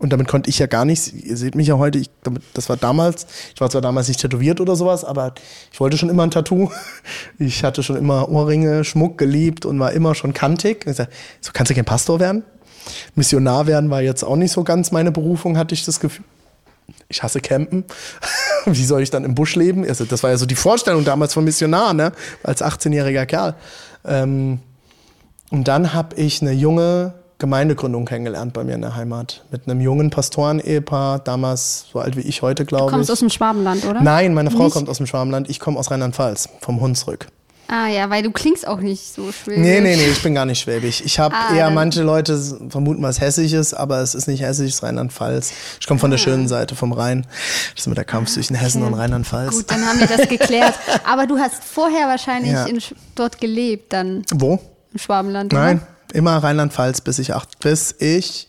[0.00, 1.12] Und damit konnte ich ja gar nichts.
[1.12, 2.10] Ihr seht mich ja heute, ich,
[2.52, 5.34] das war damals, ich war zwar damals nicht tätowiert oder sowas, aber
[5.72, 6.70] ich wollte schon immer ein Tattoo.
[7.38, 10.86] Ich hatte schon immer Ohrringe, Schmuck geliebt und war immer schon kantig.
[10.86, 11.08] Ich sag,
[11.40, 12.42] so kannst du kein Pastor werden?
[13.14, 16.24] Missionar werden war jetzt auch nicht so ganz meine Berufung, hatte ich das Gefühl.
[17.08, 17.84] Ich hasse Campen.
[18.66, 19.86] Wie soll ich dann im Busch leben?
[19.86, 22.12] Also das war ja so die Vorstellung damals von Missionar, ne?
[22.42, 23.54] Als 18-jähriger Kerl.
[24.04, 24.60] Ähm,
[25.50, 29.44] und dann habe ich eine junge Gemeindegründung kennengelernt bei mir in der Heimat.
[29.50, 32.90] Mit einem jungen Pastoren-Ehepaar, damals so alt wie ich heute, glaube ich.
[32.90, 34.02] Du kommst aus dem Schwabenland, oder?
[34.02, 34.74] Nein, meine Frau Nicht?
[34.74, 35.50] kommt aus dem Schwabenland.
[35.50, 37.26] Ich komme aus Rheinland-Pfalz, vom Hunsrück.
[37.66, 39.62] Ah ja, weil du klingst auch nicht so schwäbisch.
[39.62, 41.00] Nee, nee, nee, ich bin gar nicht schwäbisch.
[41.04, 44.74] Ich habe ah, eher, manche Leute vermuten was Hessisches, aber es ist nicht Hessisch, es
[44.76, 45.52] ist Rheinland-Pfalz.
[45.80, 46.12] Ich komme von ah.
[46.12, 47.26] der schönen Seite vom Rhein.
[47.74, 48.92] Das ist mit der Kampf zwischen Hessen okay.
[48.92, 49.56] und Rheinland-Pfalz.
[49.56, 50.74] Gut, dann haben wir das geklärt.
[51.04, 52.66] aber du hast vorher wahrscheinlich ja.
[52.66, 52.80] in,
[53.14, 54.24] dort gelebt dann.
[54.34, 54.60] Wo?
[54.92, 55.86] Im Schwabenland, Nein, oder?
[56.14, 58.48] Immer Rheinland-Pfalz, bis ich acht, bis ich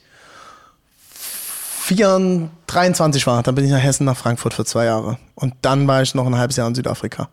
[1.82, 3.44] 4, 23 war.
[3.44, 5.18] Dann bin ich nach Hessen, nach Frankfurt für zwei Jahre.
[5.36, 7.30] Und dann war ich noch ein halbes Jahr in Südafrika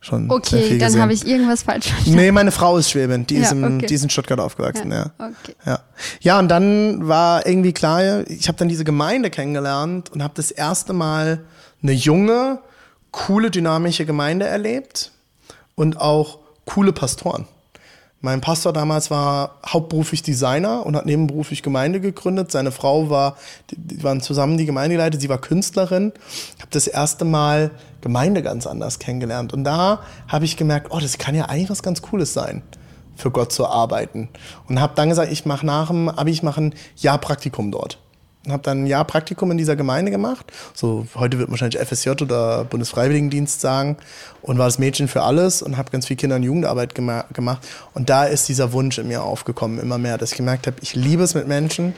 [0.00, 2.18] schon okay, dann habe ich irgendwas falsch verstanden.
[2.18, 3.86] Nee, meine Frau ist Schwäbin, die, ja, ist, im, okay.
[3.86, 5.10] die ist in Stuttgart aufgewachsen, ja.
[5.18, 5.26] Ja.
[5.26, 5.54] Okay.
[5.66, 5.80] ja.
[6.20, 10.50] ja, und dann war irgendwie klar, ich habe dann diese Gemeinde kennengelernt und habe das
[10.50, 11.44] erste Mal
[11.82, 12.60] eine junge,
[13.10, 15.12] coole, dynamische Gemeinde erlebt
[15.74, 17.46] und auch coole Pastoren.
[18.22, 22.52] Mein Pastor damals war hauptberuflich Designer und hat nebenberuflich Gemeinde gegründet.
[22.52, 23.36] Seine Frau war,
[23.70, 26.12] die waren zusammen die Gemeinde geleitet, sie war Künstlerin.
[26.56, 27.70] Ich habe das erste Mal
[28.02, 29.54] Gemeinde ganz anders kennengelernt.
[29.54, 32.62] Und da habe ich gemerkt, oh, das kann ja eigentlich was ganz Cooles sein,
[33.16, 34.28] für Gott zu arbeiten.
[34.68, 37.98] Und habe dann gesagt, ich mache nach dem Abi, ich mache ein Jahr Praktikum dort
[38.48, 40.50] habe dann ein Jahr Praktikum in dieser Gemeinde gemacht.
[40.74, 43.96] So heute wird man wahrscheinlich FSJ oder Bundesfreiwilligendienst sagen
[44.40, 47.66] und war das Mädchen für alles und habe ganz viel Kinder- und Jugendarbeit gema gemacht.
[47.92, 50.94] Und da ist dieser Wunsch in mir aufgekommen immer mehr, dass ich gemerkt habe, ich
[50.94, 51.94] liebe es mit Menschen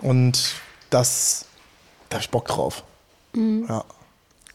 [0.00, 0.56] und
[0.90, 1.46] das
[2.10, 2.84] da habe ich Bock drauf.
[3.32, 3.64] Mhm.
[3.68, 3.84] Ja.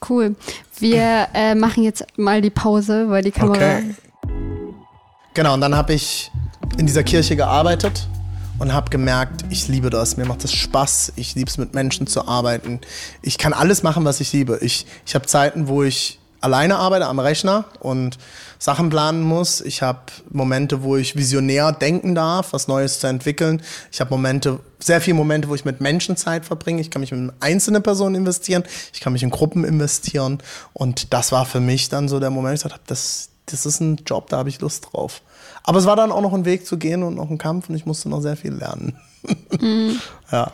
[0.07, 0.35] Cool.
[0.77, 3.77] Wir äh, machen jetzt mal die Pause, weil die Kamera.
[3.77, 3.95] Okay.
[5.33, 6.31] Genau, und dann habe ich
[6.77, 8.07] in dieser Kirche gearbeitet
[8.59, 12.07] und habe gemerkt, ich liebe das, mir macht das Spaß, ich liebe es mit Menschen
[12.07, 12.79] zu arbeiten.
[13.21, 14.59] Ich kann alles machen, was ich liebe.
[14.61, 18.17] Ich, ich habe Zeiten, wo ich alleine arbeite am Rechner und
[18.59, 19.61] Sachen planen muss.
[19.61, 23.61] Ich habe Momente, wo ich visionär denken darf, was Neues zu entwickeln.
[23.91, 26.81] Ich habe Momente, sehr viele Momente, wo ich mit Menschen Zeit verbringe.
[26.81, 30.39] Ich kann mich in einzelne Personen investieren, ich kann mich in Gruppen investieren.
[30.73, 33.65] Und das war für mich dann so der Moment, wo ich gesagt habe, das, das
[33.65, 35.21] ist ein Job, da habe ich Lust drauf.
[35.67, 37.75] Aber es war dann auch noch ein Weg zu gehen und noch ein Kampf und
[37.75, 38.97] ich musste noch sehr viel lernen.
[39.61, 39.99] Mhm.
[40.31, 40.51] Ja.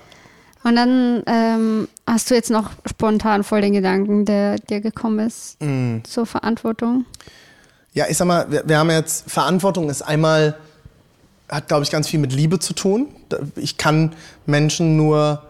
[0.63, 5.61] Und dann ähm, hast du jetzt noch spontan voll den Gedanken, der dir gekommen ist
[5.61, 6.03] mhm.
[6.05, 7.05] zur Verantwortung?
[7.91, 10.55] Ja, ich sag mal, wir, wir haben jetzt, Verantwortung ist einmal,
[11.49, 13.07] hat glaube ich ganz viel mit Liebe zu tun.
[13.55, 14.13] Ich kann
[14.45, 15.43] Menschen nur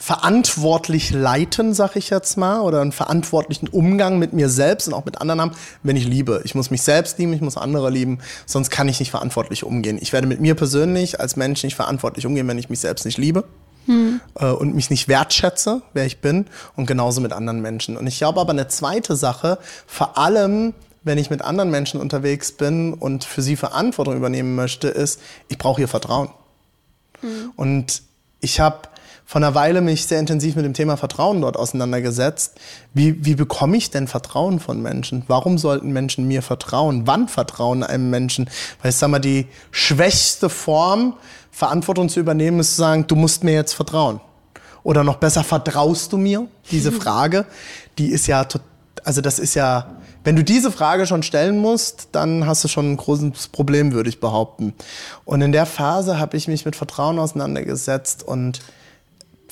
[0.00, 5.04] verantwortlich leiten, sag ich jetzt mal, oder einen verantwortlichen Umgang mit mir selbst und auch
[5.04, 6.40] mit anderen haben, wenn ich liebe.
[6.44, 9.98] Ich muss mich selbst lieben, ich muss andere lieben, sonst kann ich nicht verantwortlich umgehen.
[10.00, 13.18] Ich werde mit mir persönlich als Mensch nicht verantwortlich umgehen, wenn ich mich selbst nicht
[13.18, 13.44] liebe.
[13.84, 14.20] Hm.
[14.36, 17.98] Äh, und mich nicht wertschätze, wer ich bin, und genauso mit anderen Menschen.
[17.98, 22.52] Und ich glaube aber eine zweite Sache, vor allem wenn ich mit anderen Menschen unterwegs
[22.52, 26.30] bin und für sie Verantwortung übernehmen möchte, ist, ich brauche ihr Vertrauen.
[27.20, 27.52] Hm.
[27.56, 28.02] Und
[28.40, 28.88] ich habe
[29.30, 32.58] vor einer Weile mich sehr intensiv mit dem Thema Vertrauen dort auseinandergesetzt.
[32.94, 35.22] Wie, wie bekomme ich denn Vertrauen von Menschen?
[35.28, 37.06] Warum sollten Menschen mir vertrauen?
[37.06, 38.50] Wann vertrauen einem Menschen?
[38.82, 41.14] Weil ich sag mal, die schwächste Form,
[41.52, 44.20] Verantwortung zu übernehmen, ist zu sagen, du musst mir jetzt vertrauen.
[44.82, 46.48] Oder noch besser, vertraust du mir?
[46.72, 47.46] Diese Frage,
[47.98, 48.44] die ist ja,
[49.04, 52.94] also das ist ja, wenn du diese Frage schon stellen musst, dann hast du schon
[52.94, 54.74] ein großes Problem, würde ich behaupten.
[55.24, 58.60] Und in der Phase habe ich mich mit Vertrauen auseinandergesetzt und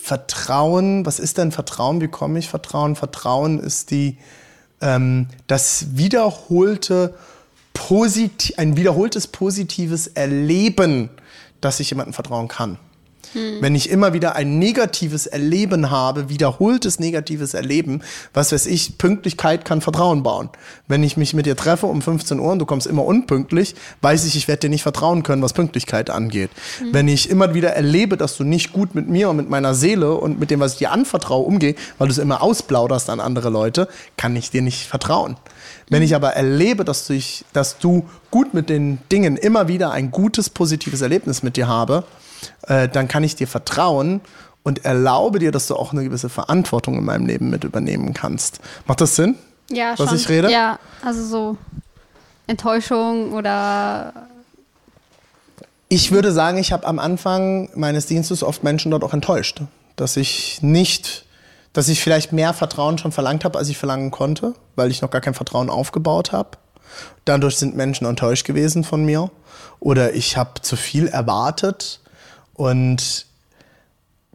[0.08, 2.00] Vertrauen, was ist denn Vertrauen?
[2.00, 2.96] Wie komme ich Vertrauen?
[2.96, 4.16] Vertrauen ist die,
[4.80, 7.14] ähm, das wiederholte,
[8.56, 11.10] ein wiederholtes positives Erleben,
[11.60, 12.78] dass ich jemandem vertrauen kann.
[13.32, 13.58] Hm.
[13.60, 18.02] Wenn ich immer wieder ein negatives Erleben habe, wiederholtes negatives Erleben,
[18.34, 20.50] was weiß ich, Pünktlichkeit kann Vertrauen bauen.
[20.86, 24.24] Wenn ich mich mit dir treffe um 15 Uhr und du kommst immer unpünktlich, weiß
[24.24, 26.50] ich, ich werde dir nicht vertrauen können, was Pünktlichkeit angeht.
[26.78, 26.92] Hm.
[26.92, 30.14] Wenn ich immer wieder erlebe, dass du nicht gut mit mir und mit meiner Seele
[30.14, 33.50] und mit dem, was ich dir anvertraue, umgehe, weil du es immer ausplauderst an andere
[33.50, 35.36] Leute, kann ich dir nicht vertrauen.
[35.90, 39.90] Wenn ich aber erlebe, dass du, ich, dass du gut mit den Dingen immer wieder
[39.90, 42.04] ein gutes, positives Erlebnis mit dir habe,
[42.62, 44.20] äh, dann kann ich dir vertrauen
[44.62, 48.60] und erlaube dir, dass du auch eine gewisse Verantwortung in meinem Leben mit übernehmen kannst.
[48.86, 49.36] Macht das Sinn?
[49.70, 50.18] Ja, was schon.
[50.18, 50.50] ich rede?
[50.50, 51.56] Ja, also so
[52.46, 54.12] Enttäuschung oder
[55.88, 59.62] ich würde sagen, ich habe am Anfang meines Dienstes oft Menschen dort auch enttäuscht,
[59.96, 61.24] dass ich nicht
[61.72, 65.10] dass ich vielleicht mehr Vertrauen schon verlangt habe, als ich verlangen konnte, weil ich noch
[65.10, 66.58] gar kein Vertrauen aufgebaut habe.
[67.24, 69.30] Dadurch sind Menschen enttäuscht gewesen von mir.
[69.78, 72.00] Oder ich habe zu viel erwartet
[72.58, 73.24] und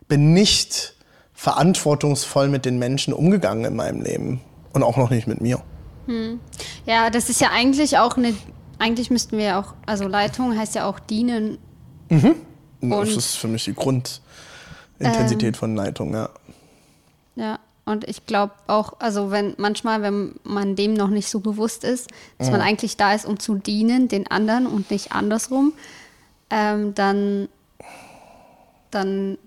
[0.08, 0.96] bin nicht
[1.34, 4.42] verantwortungsvoll mit den Menschen umgegangen in meinem Leben.
[4.72, 5.62] Und auch noch nicht mit mir.
[6.08, 6.40] Hm.
[6.88, 8.34] Ja, das ist ja eigentlich auch eine,
[8.80, 11.60] eigentlich müssten wir ja auch, also Leitung heißt ja auch dienen.
[12.10, 12.36] Mhm.
[12.82, 16.30] das ist für mich die Grundintensität ähm, von Leitung, ja.
[17.36, 21.84] Ja, und ich glaube auch, also wenn manchmal, wenn man dem noch nicht so bewusst
[21.84, 22.54] ist, dass mhm.
[22.54, 25.74] man eigentlich da ist, um zu dienen, den anderen und nicht andersrum,
[26.50, 27.50] ähm, dann,
[28.94, 29.38] dann,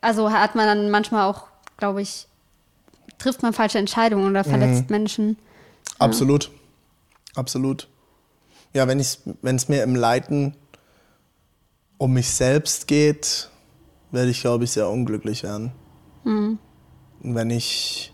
[0.00, 2.26] also hat man dann manchmal auch, glaube ich,
[3.18, 4.96] trifft man falsche Entscheidungen oder verletzt mhm.
[4.96, 5.38] Menschen.
[5.98, 6.50] Absolut, ja.
[7.36, 7.88] absolut.
[8.74, 10.54] Ja, wenn es mir im Leiten
[11.96, 13.50] um mich selbst geht,
[14.10, 15.72] werde ich, glaube ich, sehr unglücklich werden.
[16.24, 16.58] Mhm.
[17.22, 18.12] Und wenn ich,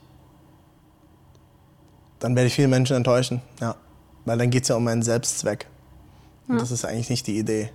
[2.18, 3.76] dann werde ich viele Menschen enttäuschen, ja.
[4.24, 5.66] Weil dann geht es ja um meinen Selbstzweck.
[6.48, 6.60] Und ja.
[6.60, 7.70] das ist eigentlich nicht die Idee,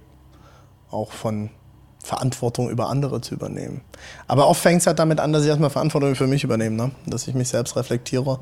[0.89, 1.51] auch von
[2.03, 3.81] Verantwortung über andere zu übernehmen.
[4.27, 6.91] Aber oft fängt es halt damit an, dass ich erstmal Verantwortung für mich übernehme, ne?
[7.05, 8.39] dass ich mich selbst reflektiere,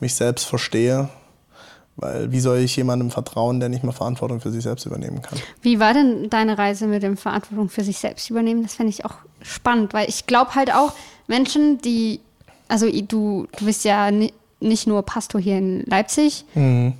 [0.00, 1.08] mich selbst verstehe.
[1.96, 5.38] Weil wie soll ich jemandem vertrauen, der nicht mal Verantwortung für sich selbst übernehmen kann?
[5.60, 8.62] Wie war denn deine Reise mit dem Verantwortung für sich selbst übernehmen?
[8.62, 10.94] Das fände ich auch spannend, weil ich glaube halt auch,
[11.26, 12.20] Menschen, die,
[12.68, 16.46] also du, du bist ja nicht nur Pastor hier in Leipzig.
[16.54, 16.94] Mhm.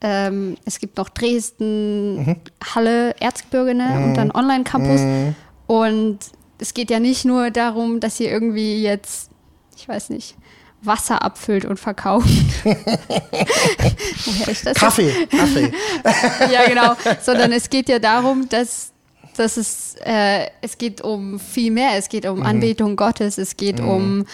[0.00, 2.36] Ähm, es gibt noch Dresden, mhm.
[2.74, 4.04] Halle, Erzgebirge mhm.
[4.04, 5.00] und dann Online-Campus.
[5.00, 5.34] Mhm.
[5.66, 6.18] Und
[6.58, 9.30] es geht ja nicht nur darum, dass ihr irgendwie jetzt,
[9.76, 10.36] ich weiß nicht,
[10.82, 12.28] Wasser abfüllt und verkauft.
[12.64, 14.76] Woher ist das?
[14.76, 15.72] Kaffee, Kaffee.
[16.52, 16.94] ja, genau.
[17.20, 18.92] Sondern es geht ja darum, dass
[19.38, 21.96] dass es, äh, es geht um viel mehr.
[21.96, 22.46] Es geht um mhm.
[22.46, 23.88] Anbetung Gottes, es geht mhm.
[23.88, 24.26] um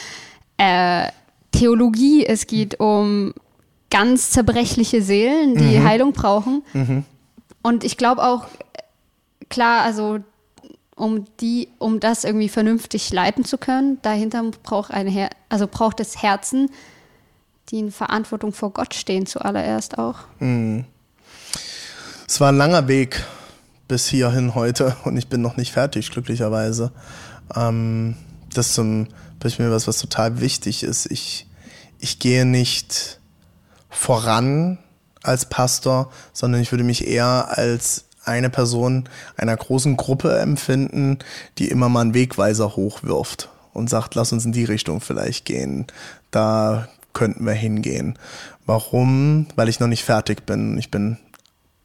[0.57, 1.09] äh,
[1.53, 3.35] Theologie, es geht um
[3.95, 5.85] ganz zerbrechliche Seelen, die mhm.
[5.85, 6.65] Heilung brauchen.
[6.73, 7.05] Mhm.
[7.63, 8.47] Und ich glaube auch,
[9.49, 10.19] klar, also
[10.97, 16.01] um die, um das irgendwie vernünftig leiten zu können, dahinter braucht eine Her also braucht
[16.01, 16.71] es Herzen,
[17.69, 20.25] die in Verantwortung vor Gott stehen, zuallererst auch.
[20.41, 20.87] Mhm.
[22.27, 23.25] Es war ein langer Weg
[23.87, 26.91] bis hierhin heute und ich bin noch nicht fertig, glücklicherweise.
[27.55, 28.17] Ähm,
[28.53, 29.07] das ist zum
[29.39, 31.07] Beispiel was, was total wichtig ist.
[31.13, 31.47] Ich,
[32.01, 33.21] ich gehe nicht
[33.95, 34.79] voran
[35.23, 41.19] als Pastor, sondern ich würde mich eher als eine Person einer großen Gruppe empfinden,
[41.59, 45.87] die immer mal einen Wegweiser hochwirft und sagt, lass uns in die Richtung vielleicht gehen.
[46.31, 48.19] Da könnten wir hingehen.
[48.67, 49.47] Warum?
[49.57, 50.79] Weil ich noch nicht fertig bin.
[50.79, 51.19] Ich bin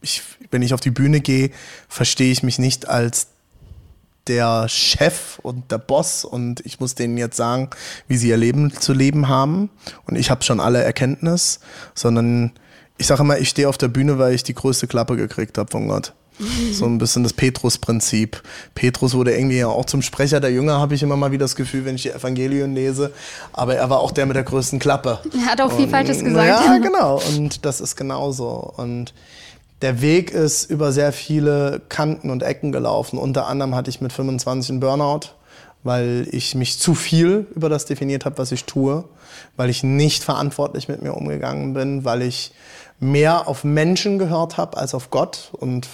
[0.01, 1.51] ich, wenn ich auf die Bühne gehe,
[1.89, 3.27] verstehe ich mich nicht als
[4.29, 7.69] der Chef und der Boss und ich muss denen jetzt sagen,
[8.07, 9.69] wie sie ihr Leben zu leben haben
[10.05, 11.59] und ich habe schon alle Erkenntnis,
[11.95, 12.51] sondern
[12.97, 15.71] ich sage immer, ich stehe auf der Bühne, weil ich die größte Klappe gekriegt habe
[15.71, 16.13] von Gott.
[16.71, 18.41] So ein bisschen das Petrus-Prinzip.
[18.73, 21.55] Petrus wurde irgendwie ja auch zum Sprecher der Jünger, habe ich immer mal wieder das
[21.55, 23.11] Gefühl, wenn ich die Evangelien lese.
[23.51, 25.19] Aber er war auch der mit der größten Klappe.
[25.33, 26.47] Er hat auch viel Falsches gesagt.
[26.47, 27.21] Ja, genau.
[27.35, 28.73] Und das ist genauso.
[28.77, 29.13] Und
[29.81, 33.17] der Weg ist über sehr viele Kanten und Ecken gelaufen.
[33.17, 35.31] Unter anderem hatte ich mit 25 einen Burnout,
[35.83, 39.05] weil ich mich zu viel über das definiert habe, was ich tue,
[39.55, 42.51] weil ich nicht verantwortlich mit mir umgegangen bin, weil ich
[42.99, 45.87] mehr auf Menschen gehört habe als auf Gott und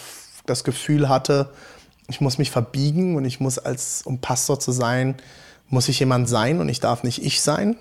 [0.48, 1.50] das Gefühl hatte,
[2.08, 5.16] ich muss mich verbiegen und ich muss als, um Pastor zu sein,
[5.70, 7.76] muss ich jemand sein und ich darf nicht ich sein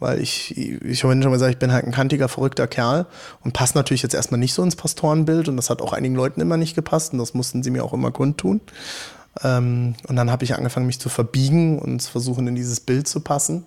[0.00, 3.06] weil ich, ich habe schon mal gesagt, ich bin halt ein kantiger, verrückter Kerl
[3.42, 6.40] und passt natürlich jetzt erstmal nicht so ins Pastorenbild und das hat auch einigen Leuten
[6.40, 8.60] immer nicht gepasst und das mussten sie mir auch immer kundtun.
[9.42, 13.08] Ähm, und dann habe ich angefangen, mich zu verbiegen und zu versuchen, in dieses Bild
[13.08, 13.64] zu passen.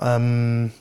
[0.00, 0.72] Ähm,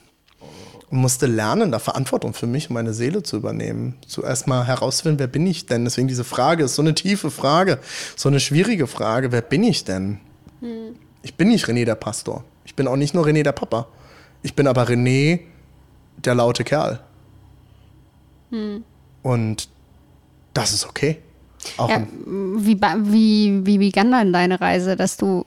[0.89, 3.95] und musste lernen, da Verantwortung für mich und meine Seele zu übernehmen.
[4.08, 5.86] Zuerst mal herausfinden, wer bin ich denn?
[5.86, 7.80] Deswegen diese Frage ist so eine tiefe Frage,
[8.16, 9.32] so eine schwierige Frage.
[9.32, 10.20] Wer bin ich denn?
[10.62, 10.95] Hm.
[11.24, 12.43] Ich bin nicht René der Pastor.
[12.66, 13.88] Ich bin auch nicht nur René der Papa.
[14.44, 15.39] Ich bin aber René
[16.18, 17.00] der laute Kerl.
[18.52, 18.84] Hm.
[19.24, 19.70] Und
[20.54, 21.20] das ist okay.
[21.78, 25.46] Ja, wie, wie, wie begann dann deine Reise, dass du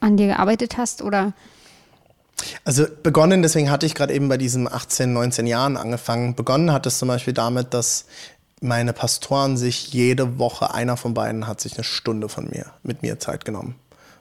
[0.00, 1.32] an dir gearbeitet hast oder?
[2.64, 6.36] Also begonnen, deswegen hatte ich gerade eben bei diesen 18, 19 Jahren angefangen.
[6.36, 8.06] Begonnen hat es zum Beispiel damit, dass
[8.60, 13.02] meine Pastoren sich jede Woche, einer von beiden hat sich eine Stunde von mir, mit
[13.02, 13.74] mir Zeit genommen.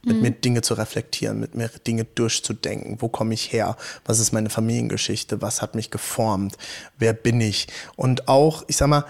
[0.04, 0.22] Mit mhm.
[0.22, 3.02] mir Dinge zu reflektieren, mit mir Dinge durchzudenken.
[3.02, 3.76] Wo komme ich her?
[4.06, 5.42] Was ist meine Familiengeschichte?
[5.42, 6.58] Was hat mich geformt?
[6.98, 7.68] Wer bin ich?
[7.96, 9.06] Und auch, ich sag mal,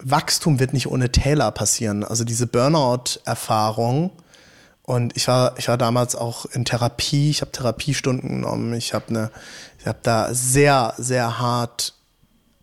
[0.00, 2.04] Wachstum wird nicht ohne Täler passieren.
[2.04, 4.12] Also diese Burnout-Erfahrung,
[4.88, 9.12] und ich war, ich war damals auch in Therapie, ich habe Therapiestunden genommen, ich habe
[9.12, 9.30] ne,
[9.78, 11.92] ich habe da sehr, sehr hart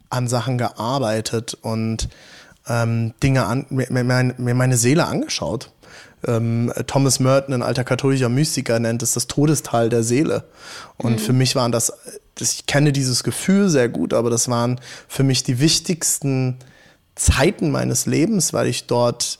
[0.10, 2.10] an Sachen gearbeitet und
[2.68, 5.72] ähm, Dinge an, mir, mir, mir meine Seele angeschaut.
[6.28, 10.46] Ähm, Thomas Merton, ein alter katholischer Mystiker, nennt es das Todestal der Seele.
[10.98, 11.20] Und mhm.
[11.20, 11.94] für mich waren das,
[12.36, 16.58] das, ich kenne dieses Gefühl sehr gut, aber das waren für mich die wichtigsten
[17.16, 19.40] Zeiten meines Lebens, weil ich dort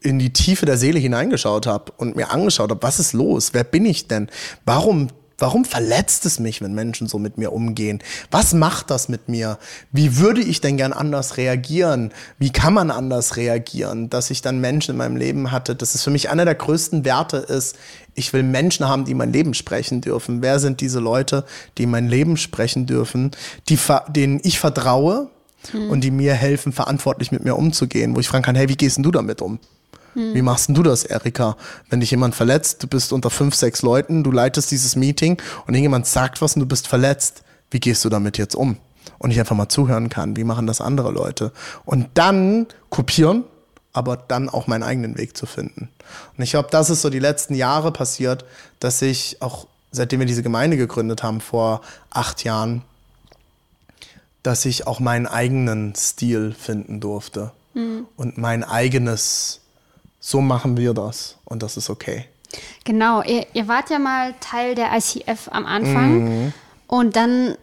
[0.00, 3.50] in die Tiefe der Seele hineingeschaut habe und mir angeschaut habe, was ist los?
[3.52, 4.28] Wer bin ich denn?
[4.64, 5.08] Warum
[5.40, 8.00] Warum verletzt es mich, wenn Menschen so mit mir umgehen?
[8.30, 9.58] Was macht das mit mir?
[9.90, 12.12] Wie würde ich denn gern anders reagieren?
[12.38, 14.10] Wie kann man anders reagieren?
[14.10, 17.04] Dass ich dann Menschen in meinem Leben hatte, dass es für mich einer der größten
[17.04, 17.76] Werte ist.
[18.14, 20.42] Ich will Menschen haben, die mein Leben sprechen dürfen.
[20.42, 21.44] Wer sind diese Leute,
[21.78, 23.30] die mein Leben sprechen dürfen,
[23.68, 23.78] die,
[24.14, 25.30] denen ich vertraue,
[25.70, 25.90] hm.
[25.90, 28.96] und die mir helfen, verantwortlich mit mir umzugehen, wo ich fragen kann, hey, wie gehst
[28.96, 29.58] denn du damit um?
[30.14, 30.34] Hm.
[30.34, 31.56] Wie machst du das, Erika?
[31.88, 35.74] Wenn dich jemand verletzt, du bist unter fünf, sechs Leuten, du leitest dieses Meeting und
[35.74, 38.76] irgendjemand sagt was und du bist verletzt, wie gehst du damit jetzt um?
[39.18, 41.52] Und ich einfach mal zuhören kann, wie machen das andere Leute?
[41.84, 43.44] Und dann kopieren,
[43.92, 45.88] aber dann auch meinen eigenen Weg zu finden.
[46.36, 48.44] Und ich glaube, das ist so die letzten Jahre passiert,
[48.78, 51.80] dass ich auch, seitdem wir diese Gemeinde gegründet haben, vor
[52.10, 52.82] acht Jahren,
[54.42, 58.06] dass ich auch meinen eigenen Stil finden durfte mhm.
[58.16, 59.59] und mein eigenes,
[60.20, 62.26] so machen wir das und das ist okay.
[62.84, 66.52] Genau, ihr, ihr wart ja mal Teil der ICF am Anfang mhm.
[66.86, 67.56] und dann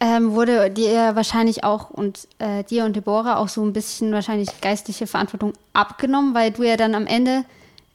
[0.00, 4.60] ähm, wurde dir wahrscheinlich auch und äh, dir und Deborah auch so ein bisschen wahrscheinlich
[4.60, 7.44] geistliche Verantwortung abgenommen, weil du ja dann am Ende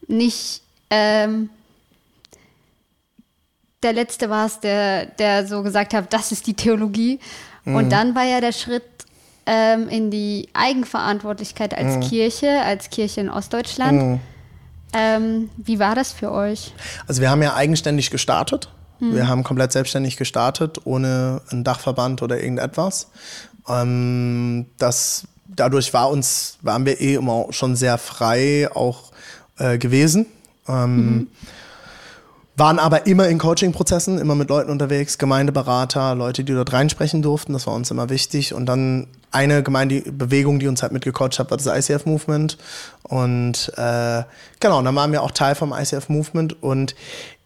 [0.06, 1.50] nicht ähm,
[3.82, 7.20] der Letzte warst, der, der so gesagt hat, das ist die Theologie,
[7.74, 7.90] und mhm.
[7.90, 8.84] dann war ja der Schritt
[9.50, 12.00] ähm, in die Eigenverantwortlichkeit als mhm.
[12.00, 14.02] Kirche, als Kirche in Ostdeutschland.
[14.02, 14.20] Mhm.
[14.92, 16.74] Ähm, wie war das für euch?
[17.06, 18.68] Also wir haben ja eigenständig gestartet.
[19.00, 19.14] Mhm.
[19.14, 23.08] Wir haben komplett selbstständig gestartet, ohne einen Dachverband oder irgendetwas.
[23.66, 29.12] Ähm, das, dadurch war uns, waren wir eh immer schon sehr frei auch
[29.58, 30.26] äh, gewesen.
[30.68, 31.26] Ähm, mhm
[32.58, 37.52] waren aber immer in Coaching-Prozessen, immer mit Leuten unterwegs, Gemeindeberater, Leute, die dort reinsprechen durften,
[37.52, 38.52] das war uns immer wichtig.
[38.52, 42.56] Und dann eine Gemeindebewegung, die uns halt mitgecoacht hat, war das ICF-Movement.
[43.02, 44.22] Und äh,
[44.60, 46.62] genau, dann waren wir auch Teil vom ICF-Movement.
[46.62, 46.94] Und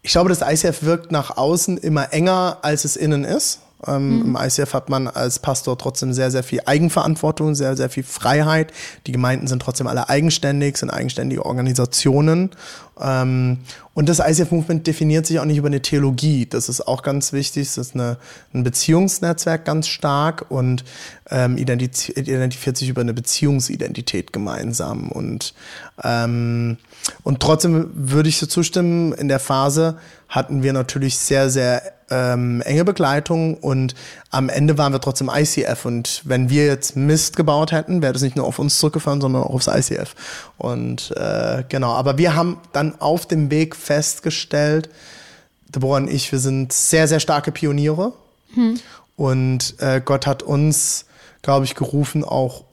[0.01, 3.59] ich glaube, das ICF wirkt nach außen immer enger, als es innen ist.
[3.87, 4.25] Ähm, mhm.
[4.25, 8.71] Im ICF hat man als Pastor trotzdem sehr, sehr viel Eigenverantwortung, sehr, sehr viel Freiheit.
[9.07, 12.51] Die Gemeinden sind trotzdem alle eigenständig, sind eigenständige Organisationen.
[12.99, 13.59] Ähm,
[13.93, 16.45] und das ICF-Movement definiert sich auch nicht über eine Theologie.
[16.45, 17.67] Das ist auch ganz wichtig.
[17.67, 18.17] Das ist eine,
[18.53, 20.83] ein Beziehungsnetzwerk ganz stark und
[21.29, 25.09] ähm, identifiziert sich über eine Beziehungsidentität gemeinsam.
[25.11, 25.53] Und,
[26.03, 26.77] ähm,
[27.23, 29.97] und trotzdem würde ich so zustimmen, in der Phase
[30.29, 33.95] hatten wir natürlich sehr, sehr ähm, enge Begleitung und
[34.29, 38.21] am Ende waren wir trotzdem ICF und wenn wir jetzt Mist gebaut hätten, wäre das
[38.21, 40.15] nicht nur auf uns zurückgefallen, sondern auch aufs ICF.
[40.57, 44.89] Und äh, genau, aber wir haben dann auf dem Weg festgestellt,
[45.69, 48.13] Deborah und ich, wir sind sehr, sehr starke Pioniere
[48.53, 48.79] hm.
[49.15, 51.05] und äh, Gott hat uns,
[51.41, 52.63] glaube ich, gerufen, auch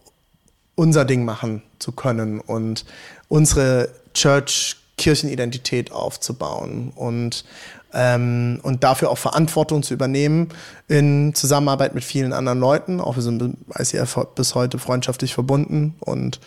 [0.74, 2.84] unser Ding machen zu können und
[3.28, 7.44] unsere Church Kirchenidentität aufzubauen und
[7.92, 10.50] ähm, und dafür auch Verantwortung zu übernehmen
[10.86, 13.00] in Zusammenarbeit mit vielen anderen Leuten.
[13.00, 16.38] Auch wir sind ICF bis heute freundschaftlich verbunden und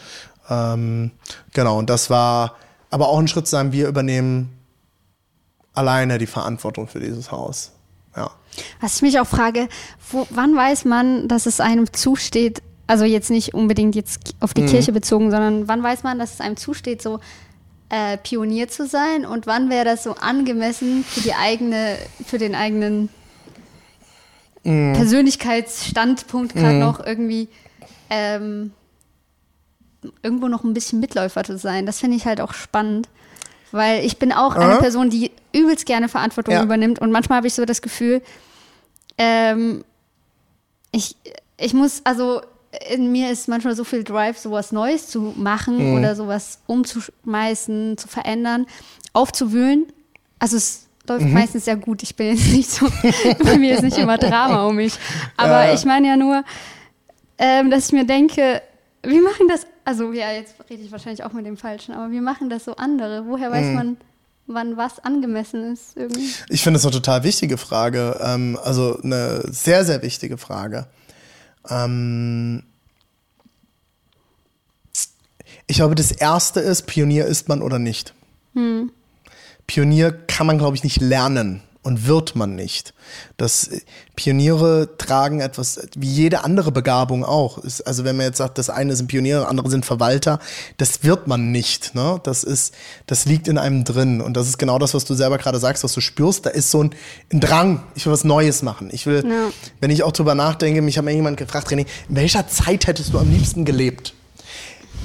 [0.50, 1.12] ähm,
[1.54, 2.56] genau, und das war
[2.90, 4.58] aber auch ein Schritt zu sagen, wir übernehmen
[5.74, 7.72] alleine die Verantwortung für dieses Haus.
[8.16, 8.30] Ja.
[8.80, 9.68] Was ich mich auch frage,
[10.12, 14.62] wo, wann weiß man, dass es einem zusteht, also jetzt nicht unbedingt jetzt auf die
[14.62, 14.68] mhm.
[14.68, 17.20] Kirche bezogen, sondern wann weiß man, dass es einem zusteht, so
[17.90, 22.56] äh, Pionier zu sein und wann wäre das so angemessen für die eigene, für den
[22.56, 23.10] eigenen
[24.64, 24.94] mm.
[24.94, 26.80] Persönlichkeitsstandpunkt gerade mm.
[26.80, 27.50] noch irgendwie
[28.10, 28.72] ähm,
[30.22, 31.86] irgendwo noch ein bisschen Mitläufer zu sein.
[31.86, 33.10] Das finde ich halt auch spannend.
[33.72, 36.64] Weil ich bin auch eine Person, die übelst gerne Verantwortung ja.
[36.64, 37.00] übernimmt.
[37.00, 38.22] Und manchmal habe ich so das Gefühl,
[39.18, 39.84] ähm,
[40.92, 41.16] ich,
[41.58, 42.42] ich muss, also
[42.90, 45.98] in mir ist manchmal so viel Drive, sowas Neues zu machen mhm.
[45.98, 48.66] oder sowas umzuschmeißen, zu verändern,
[49.14, 49.86] aufzuwühlen.
[50.40, 51.34] Also es läuft mhm.
[51.34, 52.04] meistens sehr gut.
[52.04, 52.88] Ich bin jetzt nicht so,
[53.44, 54.94] bei mir ist nicht immer Drama um mich.
[55.38, 55.74] Aber ja.
[55.74, 56.44] ich meine ja nur,
[57.38, 58.62] ähm, dass ich mir denke,
[59.04, 62.22] wie machen das, also ja, jetzt rede ich wahrscheinlich auch mit dem Falschen, aber wie
[62.22, 63.26] machen das so andere?
[63.28, 63.74] Woher weiß mhm.
[63.74, 63.98] man,
[64.48, 66.34] wann was angemessen ist irgendwie?
[66.50, 70.88] Ich finde es eine total wichtige Frage, ähm, also eine sehr, sehr wichtige Frage.
[71.70, 72.64] Ähm
[75.68, 78.14] ich glaube, das Erste ist, Pionier ist man oder nicht.
[78.54, 78.92] Hm.
[79.66, 82.94] Pionier kann man, glaube ich, nicht lernen und wird man nicht.
[83.38, 83.70] Das
[84.16, 87.60] Pioniere tragen etwas wie jede andere Begabung auch.
[87.86, 90.40] Also wenn man jetzt sagt, das eine sind Pioniere, andere sind Verwalter,
[90.78, 91.94] das wird man nicht.
[91.94, 92.20] Ne?
[92.24, 92.74] Das ist,
[93.06, 95.84] das liegt in einem drin und das ist genau das, was du selber gerade sagst,
[95.84, 96.46] was du spürst.
[96.46, 96.96] Da ist so ein,
[97.32, 97.84] ein Drang.
[97.96, 98.90] Ich will was Neues machen.
[98.92, 99.52] Ich will, ja.
[99.82, 103.14] wenn ich auch drüber nachdenke, mich hat mir jemand gefragt, René, in welcher Zeit hättest
[103.14, 104.14] du am liebsten gelebt?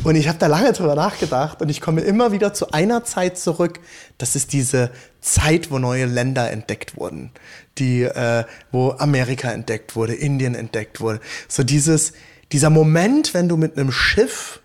[0.05, 3.36] Und ich habe da lange drüber nachgedacht und ich komme immer wieder zu einer Zeit
[3.38, 3.80] zurück.
[4.16, 4.90] Das ist diese
[5.20, 7.32] Zeit, wo neue Länder entdeckt wurden,
[7.78, 11.20] die, äh, wo Amerika entdeckt wurde, Indien entdeckt wurde.
[11.49, 12.12] So dieses,
[12.53, 14.61] dieser Moment, wenn du mit einem Schiff,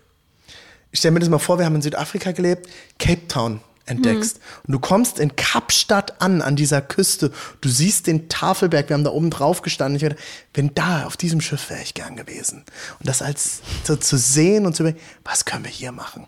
[0.92, 2.68] ich stelle mir das mal vor, wir haben in Südafrika gelebt,
[2.98, 4.38] Cape Town entdeckst.
[4.38, 4.60] Mhm.
[4.66, 7.32] Und du kommst in Kapstadt an, an dieser Küste.
[7.60, 9.96] Du siehst den Tafelberg, wir haben da oben drauf gestanden.
[9.96, 10.16] Ich werde,
[10.54, 12.64] wenn da, auf diesem Schiff wäre ich gern gewesen.
[12.98, 16.26] Und das als so, zu sehen und zu überlegen, was können wir hier machen?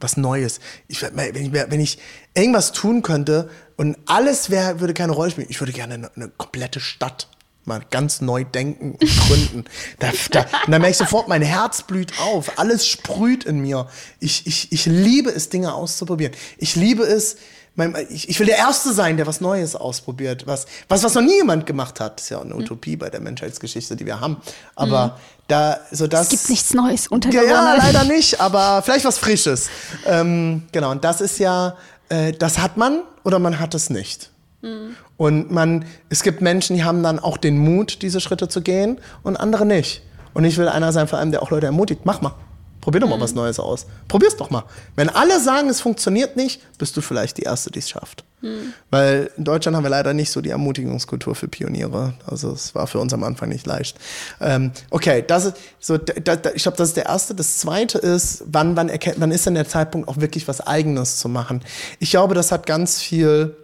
[0.00, 0.60] Was Neues.
[0.86, 1.98] Ich, wenn, ich, wenn ich
[2.34, 6.28] irgendwas tun könnte und alles wär, würde keine Rolle spielen, ich würde gerne eine, eine
[6.28, 7.28] komplette Stadt
[7.68, 9.64] mal ganz neu denken und gründen.
[10.00, 12.58] da, da, und dann merke ich sofort, mein Herz blüht auf.
[12.58, 13.88] Alles sprüht in mir.
[14.18, 16.34] Ich, ich, ich liebe es, Dinge auszuprobieren.
[16.56, 17.36] Ich liebe es,
[17.78, 20.48] mein, ich, ich will der Erste sein, der was Neues ausprobiert.
[20.48, 22.16] Was, was, was noch nie jemand gemacht hat.
[22.16, 22.62] Das ist ja eine mhm.
[22.62, 24.38] Utopie bei der Menschheitsgeschichte, die wir haben.
[24.74, 25.12] Aber mhm.
[25.46, 26.22] da, so das.
[26.22, 27.76] Es gibt nichts Neues unter Ja, Sonne.
[27.76, 29.70] leider nicht, aber vielleicht was Frisches.
[30.06, 31.76] Ähm, genau, und das ist ja,
[32.08, 34.30] äh, das hat man oder man hat es nicht.
[34.60, 34.96] Mhm.
[35.18, 38.98] Und man, es gibt Menschen, die haben dann auch den Mut, diese Schritte zu gehen
[39.22, 40.02] und andere nicht.
[40.32, 42.34] Und ich will einer sein, vor allem, der auch Leute ermutigt, mach mal.
[42.80, 43.22] Probier doch mal mhm.
[43.22, 43.86] was Neues aus.
[44.06, 44.62] Probier's doch mal.
[44.94, 48.24] Wenn alle sagen, es funktioniert nicht, bist du vielleicht die Erste, die es schafft.
[48.40, 48.72] Mhm.
[48.90, 52.14] Weil in Deutschland haben wir leider nicht so die Ermutigungskultur für Pioniere.
[52.24, 53.98] Also es war für uns am Anfang nicht leicht.
[54.40, 57.34] Ähm, okay, das ist so, da, da, ich glaube, das ist der erste.
[57.34, 61.18] Das zweite ist, wann, wann erkennt, wann ist denn der Zeitpunkt, auch wirklich was Eigenes
[61.18, 61.62] zu machen?
[61.98, 63.56] Ich glaube, das hat ganz viel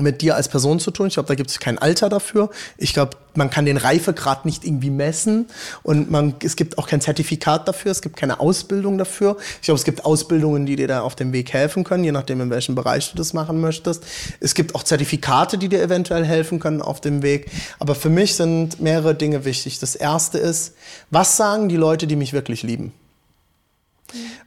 [0.00, 1.08] mit dir als Person zu tun.
[1.08, 2.50] Ich glaube, da gibt es kein Alter dafür.
[2.76, 5.46] Ich glaube, man kann den Reifegrad nicht irgendwie messen
[5.82, 9.36] und man, es gibt auch kein Zertifikat dafür, es gibt keine Ausbildung dafür.
[9.60, 12.40] Ich glaube, es gibt Ausbildungen, die dir da auf dem Weg helfen können, je nachdem,
[12.40, 14.04] in welchem Bereich du das machen möchtest.
[14.40, 17.50] Es gibt auch Zertifikate, die dir eventuell helfen können auf dem Weg.
[17.78, 19.78] Aber für mich sind mehrere Dinge wichtig.
[19.78, 20.74] Das erste ist,
[21.10, 22.92] was sagen die Leute, die mich wirklich lieben?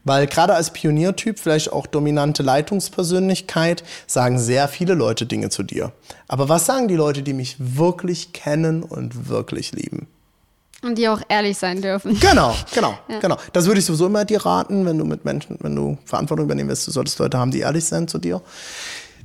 [0.03, 5.91] Weil gerade als Pioniertyp, vielleicht auch dominante Leitungspersönlichkeit, sagen sehr viele Leute Dinge zu dir.
[6.27, 10.07] Aber was sagen die Leute, die mich wirklich kennen und wirklich lieben?
[10.83, 12.19] Und die auch ehrlich sein dürfen.
[12.19, 13.19] Genau, genau, ja.
[13.19, 13.37] genau.
[13.53, 16.69] Das würde ich sowieso immer dir raten, wenn du mit Menschen, wenn du Verantwortung übernehmen
[16.69, 18.41] willst, du solltest Leute haben, die ehrlich sind zu dir.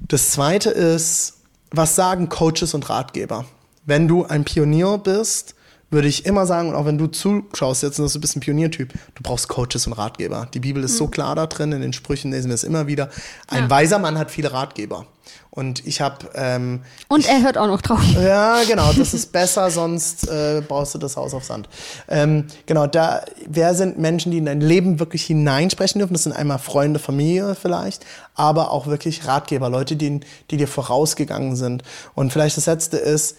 [0.07, 1.39] Das zweite ist,
[1.73, 3.45] was sagen Coaches und Ratgeber?
[3.85, 5.57] Wenn du ein Pionier bist,
[5.91, 8.93] würde ich immer sagen, und auch wenn du zuschaust jetzt, und du bist ein Pioniertyp,
[9.15, 10.49] du brauchst Coaches und Ratgeber.
[10.53, 10.97] Die Bibel ist mhm.
[10.97, 13.09] so klar da drin, in den Sprüchen lesen wir es immer wieder.
[13.47, 13.71] Ein ja.
[13.71, 15.07] weiser Mann hat viele Ratgeber.
[15.51, 16.31] Und ich habe.
[16.35, 18.01] Ähm, und er hört auch noch drauf.
[18.19, 21.69] Ja, genau, das ist besser, sonst äh, baust du das Haus auf Sand.
[22.09, 26.13] Ähm, genau, da, wer sind Menschen, die in dein Leben wirklich hineinsprechen dürfen?
[26.13, 30.21] Das sind einmal Freunde, Familie vielleicht, aber auch wirklich Ratgeber, Leute, die,
[30.51, 31.83] die dir vorausgegangen sind.
[32.15, 33.37] Und vielleicht das letzte ist,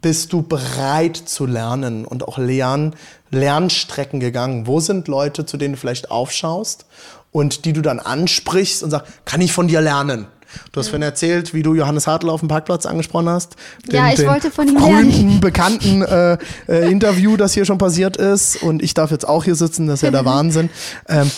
[0.00, 2.94] bist du bereit zu lernen und auch lernen,
[3.30, 4.66] Lernstrecken gegangen?
[4.66, 6.86] Wo sind Leute, zu denen du vielleicht aufschaust
[7.30, 10.26] und die du dann ansprichst und sagst, kann ich von dir lernen?
[10.70, 13.56] Du hast vorhin erzählt, wie du Johannes Hartl auf dem Parkplatz angesprochen hast.
[13.86, 15.40] Den, ja, ich wollte von ihm lernen.
[15.40, 16.36] bekannten äh,
[16.68, 18.62] äh, Interview, das hier schon passiert ist.
[18.62, 20.68] Und ich darf jetzt auch hier sitzen, das ist ja der Wahnsinn.
[21.08, 21.30] Ähm,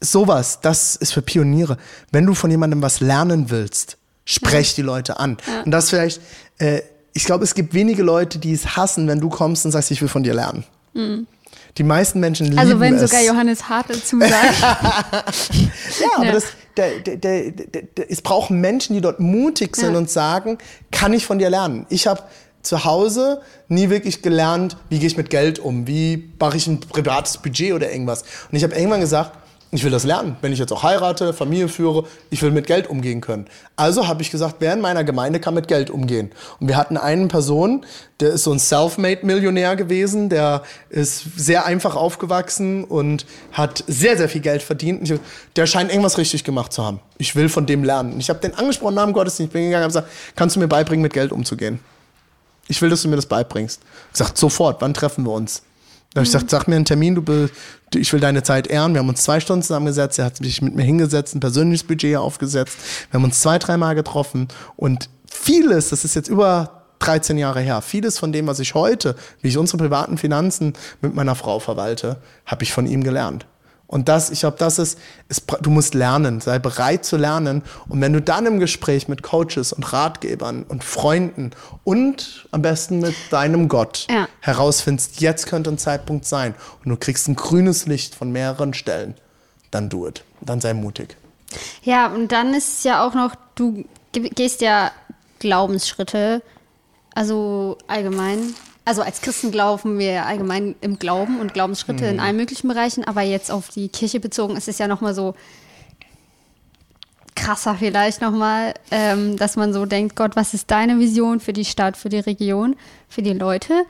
[0.00, 1.76] sowas, das ist für Pioniere.
[2.12, 4.74] Wenn du von jemandem was lernen willst, sprech ja.
[4.76, 5.38] die Leute an.
[5.46, 5.62] Ja.
[5.62, 6.20] Und das vielleicht
[6.58, 6.82] äh,
[7.12, 10.00] ich glaube, es gibt wenige Leute, die es hassen, wenn du kommst und sagst, ich
[10.00, 10.64] will von dir lernen.
[10.94, 11.26] Mhm.
[11.78, 12.64] Die meisten Menschen lieben es.
[12.64, 14.32] Also wenn sogar Johannes Hartl zusagt.
[14.60, 16.32] ja, aber ja.
[16.32, 16.44] Das,
[16.76, 19.98] der, der, der, es brauchen Menschen, die dort mutig sind ja.
[19.98, 20.58] und sagen,
[20.90, 21.86] kann ich von dir lernen.
[21.88, 22.22] Ich habe
[22.62, 26.80] zu Hause nie wirklich gelernt, wie gehe ich mit Geld um, wie mache ich ein
[26.80, 28.22] privates Budget oder irgendwas.
[28.50, 29.32] Und ich habe irgendwann gesagt,
[29.72, 30.36] ich will das lernen.
[30.40, 33.46] Wenn ich jetzt auch heirate, Familie führe, ich will mit Geld umgehen können.
[33.76, 36.32] Also habe ich gesagt, wer in meiner Gemeinde kann mit Geld umgehen.
[36.58, 37.86] Und wir hatten einen Person,
[38.18, 44.28] der ist so ein Self-Made-Millionär gewesen, der ist sehr einfach aufgewachsen und hat sehr, sehr
[44.28, 45.08] viel Geld verdient.
[45.08, 45.20] Ich,
[45.54, 47.00] der scheint irgendwas richtig gemacht zu haben.
[47.18, 48.14] Ich will von dem lernen.
[48.14, 50.68] Und ich habe den angesprochen nach dem Gottesdienst, bin gegangen und gesagt, kannst du mir
[50.68, 51.78] beibringen, mit Geld umzugehen?
[52.66, 53.80] Ich will, dass du mir das beibringst.
[54.08, 55.62] Ich gesagt, sofort, wann treffen wir uns?
[56.12, 57.50] Da habe ich gesagt, sag mir einen Termin, du, be,
[57.94, 58.94] ich will deine Zeit ehren.
[58.94, 62.16] Wir haben uns zwei Stunden zusammengesetzt, er hat sich mit mir hingesetzt, ein persönliches Budget
[62.16, 62.78] aufgesetzt.
[63.10, 67.80] Wir haben uns zwei, dreimal getroffen und vieles, das ist jetzt über 13 Jahre her,
[67.80, 72.16] vieles von dem, was ich heute, wie ich unsere privaten Finanzen mit meiner Frau verwalte,
[72.44, 73.46] habe ich von ihm gelernt.
[73.90, 77.62] Und das, ich glaube, das ist, ist, du musst lernen, sei bereit zu lernen.
[77.88, 81.50] Und wenn du dann im Gespräch mit Coaches und Ratgebern und Freunden
[81.82, 84.28] und am besten mit deinem Gott ja.
[84.38, 89.16] herausfindest, jetzt könnte ein Zeitpunkt sein und du kriegst ein grünes Licht von mehreren Stellen,
[89.72, 90.22] dann do it.
[90.40, 91.16] Dann sei mutig.
[91.82, 94.92] Ja, und dann ist es ja auch noch, du gehst ja
[95.40, 96.42] Glaubensschritte,
[97.12, 98.54] also allgemein
[98.84, 102.10] also als Christen glauben wir allgemein im Glauben und Glaubensschritte mhm.
[102.10, 105.34] in allen möglichen Bereichen, aber jetzt auf die Kirche bezogen ist es ja nochmal so
[107.34, 111.64] krasser vielleicht nochmal, ähm, dass man so denkt, Gott, was ist deine Vision für die
[111.64, 112.76] Stadt, für die Region,
[113.08, 113.84] für die Leute?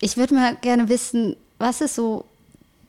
[0.00, 2.24] Ich würde mal gerne wissen, was ist so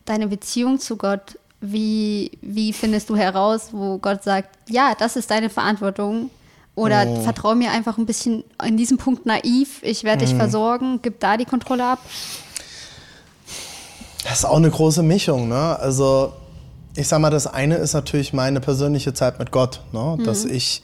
[0.06, 1.40] deine Beziehung zu Gott?
[1.60, 6.30] Wie, wie findest du heraus, wo Gott sagt, ja, das ist deine Verantwortung,
[6.78, 7.22] oder oh.
[7.22, 10.38] vertraue mir einfach ein bisschen in diesem Punkt naiv, ich werde dich mhm.
[10.38, 12.00] versorgen, gib da die Kontrolle ab?
[14.24, 15.48] Das ist auch eine große Mischung.
[15.48, 15.80] Ne?
[15.80, 16.34] Also
[16.96, 19.82] ich sag mal, das eine ist natürlich meine persönliche Zeit mit Gott.
[19.92, 20.20] Ne?
[20.24, 20.54] Dass mhm.
[20.54, 20.84] ich,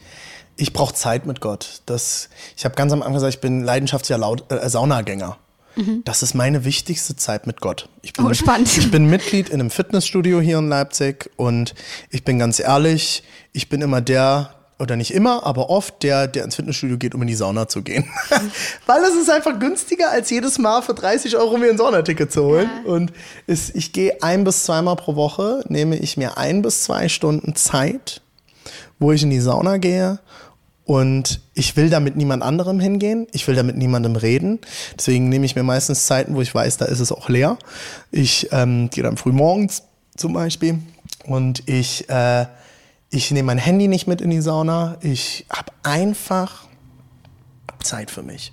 [0.56, 1.82] ich brauche Zeit mit Gott.
[1.86, 5.36] Das, ich habe ganz am Anfang gesagt, ich bin leidenschaftlicher Laut, äh, Saunagänger.
[5.76, 6.02] Mhm.
[6.04, 7.88] Das ist meine wichtigste Zeit mit Gott.
[8.02, 8.76] Ich bin, oh, spannend.
[8.76, 11.74] ich bin Mitglied in einem Fitnessstudio hier in Leipzig und
[12.10, 13.22] ich bin ganz ehrlich,
[13.52, 14.54] ich bin immer der,
[14.84, 17.82] oder nicht immer, aber oft der, der ins Fitnessstudio geht, um in die Sauna zu
[17.82, 18.04] gehen.
[18.86, 22.44] Weil es ist einfach günstiger, als jedes Mal für 30 Euro mir ein Saunaticket zu
[22.44, 22.70] holen.
[22.84, 22.92] Ja.
[22.92, 23.12] Und
[23.46, 27.56] es, ich gehe ein bis zweimal pro Woche, nehme ich mir ein bis zwei Stunden
[27.56, 28.20] Zeit,
[28.98, 30.20] wo ich in die Sauna gehe.
[30.84, 33.26] Und ich will da mit niemand anderem hingehen.
[33.32, 34.60] Ich will da mit niemandem reden.
[34.98, 37.56] Deswegen nehme ich mir meistens Zeiten, wo ich weiß, da ist es auch leer.
[38.10, 40.78] Ich ähm, gehe dann früh morgens zum Beispiel.
[41.24, 42.44] Und ich äh,
[43.14, 44.96] ich nehme mein Handy nicht mit in die Sauna.
[45.00, 46.66] Ich habe einfach
[47.80, 48.52] Zeit für mich.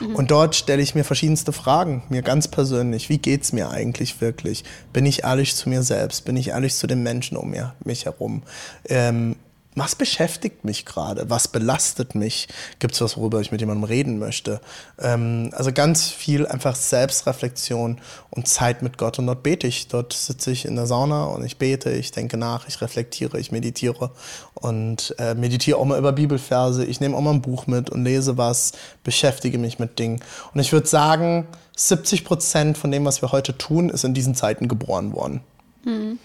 [0.00, 0.16] Mhm.
[0.16, 3.08] Und dort stelle ich mir verschiedenste Fragen, mir ganz persönlich.
[3.08, 4.64] Wie geht es mir eigentlich wirklich?
[4.92, 6.24] Bin ich ehrlich zu mir selbst?
[6.24, 8.42] Bin ich ehrlich zu den Menschen um mir, mich herum?
[8.88, 9.36] Ähm,
[9.74, 11.28] was beschäftigt mich gerade?
[11.30, 12.48] Was belastet mich?
[12.78, 14.60] Gibt es was, worüber ich mit jemandem reden möchte?
[15.00, 18.00] Ähm, also ganz viel einfach Selbstreflexion
[18.30, 19.18] und Zeit mit Gott.
[19.18, 19.88] Und dort bete ich.
[19.88, 23.50] Dort sitze ich in der Sauna und ich bete, ich denke nach, ich reflektiere, ich
[23.50, 24.10] meditiere
[24.54, 26.84] und äh, meditiere auch mal über Bibelverse.
[26.84, 28.72] Ich nehme auch mal ein Buch mit und lese was,
[29.02, 30.20] beschäftige mich mit Dingen.
[30.52, 34.34] Und ich würde sagen, 70 Prozent von dem, was wir heute tun, ist in diesen
[34.34, 35.40] Zeiten geboren worden.
[35.84, 36.18] Mhm.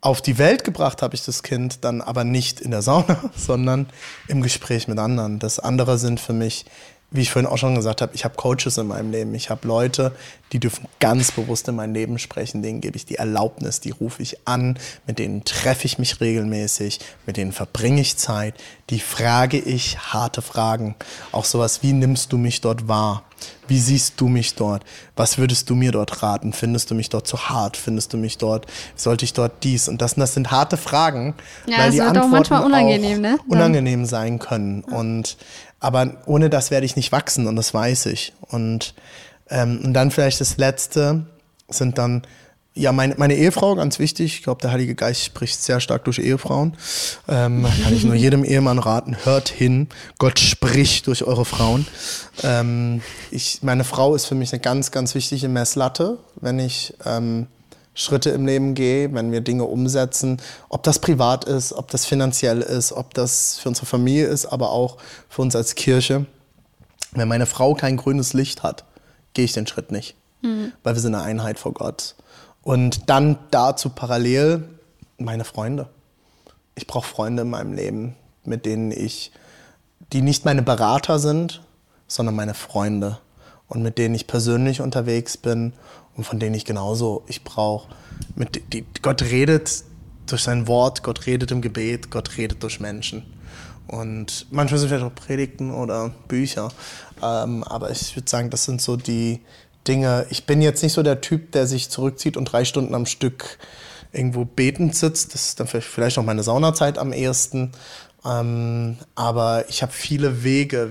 [0.00, 3.86] Auf die Welt gebracht habe ich das Kind dann aber nicht in der Sauna, sondern
[4.28, 5.38] im Gespräch mit anderen.
[5.38, 6.66] Das andere sind für mich,
[7.10, 9.34] wie ich vorhin auch schon gesagt habe, ich habe Coaches in meinem Leben.
[9.34, 10.12] Ich habe Leute,
[10.52, 12.62] die dürfen ganz bewusst in mein Leben sprechen.
[12.62, 17.00] Denen gebe ich die Erlaubnis, die rufe ich an, mit denen treffe ich mich regelmäßig,
[17.24, 18.54] mit denen verbringe ich Zeit,
[18.90, 20.96] die frage ich harte Fragen.
[21.32, 23.24] Auch sowas, wie nimmst du mich dort wahr?
[23.68, 24.82] Wie siehst du mich dort?
[25.14, 26.52] Was würdest du mir dort raten?
[26.52, 27.76] Findest du mich dort zu hart?
[27.76, 30.14] Findest du mich dort, sollte ich dort dies und das?
[30.14, 31.34] Und das sind harte Fragen,
[31.66, 33.38] ja, weil die Antworten auch, manchmal unangenehm, ne?
[33.46, 34.84] unangenehm sein können.
[34.88, 34.96] Ja.
[34.96, 35.36] Und,
[35.80, 38.32] aber ohne das werde ich nicht wachsen und das weiß ich.
[38.40, 38.94] Und,
[39.50, 41.26] ähm, und dann vielleicht das Letzte
[41.68, 42.22] sind dann
[42.78, 44.36] ja, meine, meine Ehefrau, ganz wichtig.
[44.36, 46.76] Ich glaube, der Heilige Geist spricht sehr stark durch Ehefrauen.
[47.28, 49.88] Ähm, kann ich nur jedem Ehemann raten, hört hin.
[50.18, 51.86] Gott spricht durch eure Frauen.
[52.44, 53.02] Ähm,
[53.32, 57.48] ich, meine Frau ist für mich eine ganz, ganz wichtige Messlatte, wenn ich ähm,
[57.98, 60.40] Schritte im Leben gehe, wenn wir Dinge umsetzen.
[60.68, 64.70] Ob das privat ist, ob das finanziell ist, ob das für unsere Familie ist, aber
[64.70, 66.26] auch für uns als Kirche.
[67.10, 68.84] Wenn meine Frau kein grünes Licht hat,
[69.34, 70.14] gehe ich den Schritt nicht.
[70.42, 70.72] Mhm.
[70.84, 72.14] Weil wir sind eine Einheit vor Gott.
[72.62, 74.62] Und dann dazu parallel
[75.18, 75.88] meine Freunde.
[76.76, 79.32] Ich brauche Freunde in meinem Leben, mit denen ich,
[80.12, 81.62] die nicht meine Berater sind,
[82.06, 83.18] sondern meine Freunde
[83.68, 85.72] und mit denen ich persönlich unterwegs bin
[86.16, 87.88] und von denen ich genauso, ich brauche,
[89.02, 89.84] Gott redet
[90.26, 93.24] durch sein Wort, Gott redet im Gebet, Gott redet durch Menschen.
[93.86, 96.70] Und manchmal sind vielleicht auch Predigten oder Bücher.
[97.22, 99.40] Ähm, aber ich würde sagen, das sind so die
[99.86, 100.26] Dinge.
[100.28, 103.58] Ich bin jetzt nicht so der Typ, der sich zurückzieht und drei Stunden am Stück
[104.12, 105.32] irgendwo betend sitzt.
[105.32, 107.72] Das ist dann vielleicht noch meine Saunazeit am ehesten.
[108.24, 110.90] Ähm, aber ich habe viele Wege.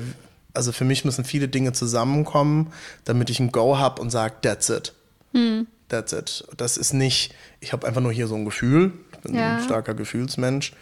[0.58, 2.74] Also für mich müssen viele Dinge zusammenkommen,
[3.06, 4.94] damit ich ein Go habe und sage, that's it.
[5.34, 5.68] Hm.
[5.88, 6.46] That's it.
[6.58, 8.92] Das ist nicht, ich habe einfach nur hier so ein Gefühl.
[9.14, 9.58] Ich bin ja.
[9.58, 10.74] ein starker Gefühlsmensch.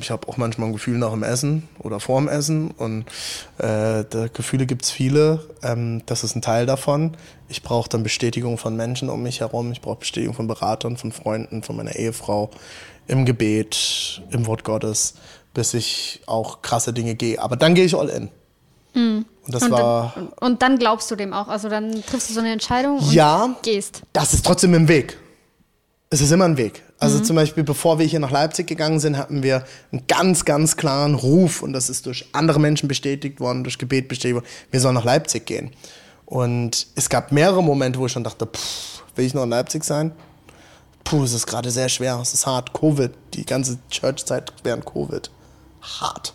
[0.00, 3.06] Ich habe auch manchmal ein Gefühl nach dem Essen oder vor dem Essen und
[3.58, 5.48] äh, Gefühle gibt es viele.
[5.62, 7.16] Ähm, das ist ein Teil davon.
[7.48, 9.72] Ich brauche dann Bestätigung von Menschen um mich herum.
[9.72, 12.50] Ich brauche Bestätigung von Beratern, von Freunden, von meiner Ehefrau,
[13.06, 15.14] im Gebet, im Wort Gottes,
[15.54, 17.40] bis ich auch krasse Dinge gehe.
[17.40, 18.28] Aber dann gehe ich all in.
[18.94, 19.24] Mhm.
[19.44, 20.12] Und das und war.
[20.14, 21.48] Dann, und dann glaubst du dem auch.
[21.48, 24.02] Also dann triffst du so eine Entscheidung und ja, gehst.
[24.12, 25.18] Das ist trotzdem im Weg.
[26.10, 26.82] Es ist immer ein Weg.
[26.98, 27.24] Also mhm.
[27.24, 31.14] zum Beispiel, bevor wir hier nach Leipzig gegangen sind, hatten wir einen ganz, ganz klaren
[31.14, 34.46] Ruf und das ist durch andere Menschen bestätigt worden, durch Gebet bestätigt worden.
[34.70, 35.72] Wir sollen nach Leipzig gehen.
[36.26, 39.84] Und es gab mehrere Momente, wo ich schon dachte, pff, will ich noch in Leipzig
[39.84, 40.12] sein?
[41.02, 42.72] Puh, es ist gerade sehr schwer, es ist hart.
[42.72, 45.30] Covid, die ganze Church-Zeit während Covid.
[45.80, 46.34] Hart.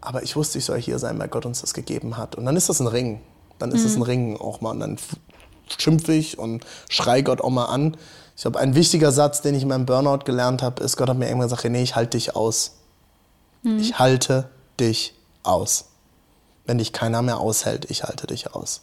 [0.00, 2.36] Aber ich wusste, ich soll hier sein, weil Gott uns das gegeben hat.
[2.36, 3.20] Und dann ist das ein Ring.
[3.58, 4.02] Dann ist es mhm.
[4.02, 4.70] ein Ring auch mal.
[4.70, 4.96] Und dann
[5.76, 7.96] schimpfe ich und schrei Gott auch mal an.
[8.36, 11.18] Ich glaube, ein wichtiger Satz, den ich in meinem Burnout gelernt habe, ist, Gott hat
[11.18, 12.76] mir irgendwann gesagt, nee, ich halte dich aus.
[13.62, 13.78] Mhm.
[13.80, 15.86] Ich halte dich aus.
[16.64, 18.82] Wenn dich keiner mehr aushält, ich halte dich aus.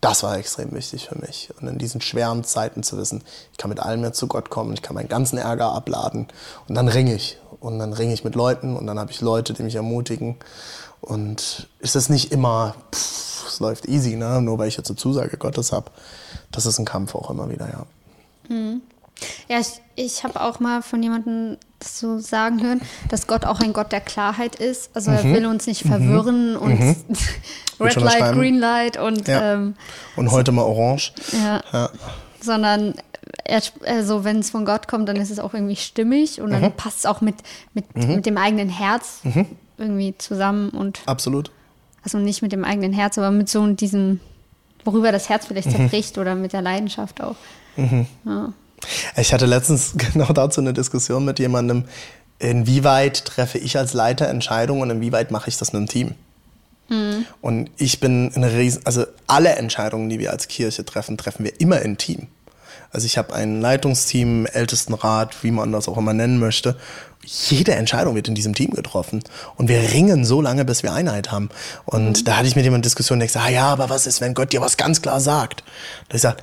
[0.00, 1.50] Das war extrem wichtig für mich.
[1.60, 4.72] Und in diesen schweren Zeiten zu wissen, ich kann mit allem mehr zu Gott kommen,
[4.74, 6.28] ich kann meinen ganzen Ärger abladen
[6.68, 7.38] und dann ringe ich.
[7.66, 10.36] Und dann ringe ich mit Leuten und dann habe ich Leute, die mich ermutigen.
[11.00, 14.40] Und ist es nicht immer, pff, es läuft easy, ne?
[14.40, 15.90] nur weil ich jetzt eine Zusage Gottes habe.
[16.52, 18.54] Das ist ein Kampf auch immer wieder, ja.
[18.54, 18.82] Mhm.
[19.48, 23.72] Ja, ich, ich habe auch mal von jemandem so sagen hören, dass Gott auch ein
[23.72, 24.90] Gott der Klarheit ist.
[24.94, 25.16] Also mhm.
[25.16, 26.58] er will uns nicht verwirren mhm.
[26.58, 26.96] und mhm.
[27.80, 29.54] Red Light, Green Light und ja.
[29.54, 29.74] ähm,
[30.14, 31.12] und heute mal Orange.
[31.32, 31.62] Ja.
[31.72, 31.90] ja.
[32.40, 32.94] Sondern
[33.46, 36.62] er, also wenn es von Gott kommt, dann ist es auch irgendwie stimmig und dann
[36.62, 36.72] mhm.
[36.72, 37.36] passt es auch mit,
[37.74, 38.16] mit, mhm.
[38.16, 39.46] mit dem eigenen Herz mhm.
[39.78, 41.50] irgendwie zusammen und absolut.
[42.02, 44.20] Also nicht mit dem eigenen Herz, aber mit so diesem,
[44.84, 47.36] worüber das Herz vielleicht zerbricht oder mit der Leidenschaft auch.
[48.24, 48.52] Ja.
[49.16, 51.84] Ich hatte letztens genau dazu eine Diskussion mit jemandem,
[52.38, 56.14] inwieweit treffe ich als Leiter Entscheidungen und inwieweit mache ich das mit dem Team.
[56.88, 57.26] Mhm.
[57.40, 61.60] Und ich bin eine riesen, also alle Entscheidungen, die wir als Kirche treffen, treffen wir
[61.60, 62.28] immer im Team.
[62.96, 66.76] Also ich habe ein Leitungsteam, Ältestenrat, wie man das auch immer nennen möchte.
[67.26, 69.22] Jede Entscheidung wird in diesem Team getroffen.
[69.56, 71.50] Und wir ringen so lange, bis wir Einheit haben.
[71.84, 72.24] Und mhm.
[72.24, 74.54] da hatte ich mit jemandem Diskussion, der gesagt ah ja, aber was ist, wenn Gott
[74.54, 75.62] dir was ganz klar sagt?
[76.08, 76.42] Da ich gesagt,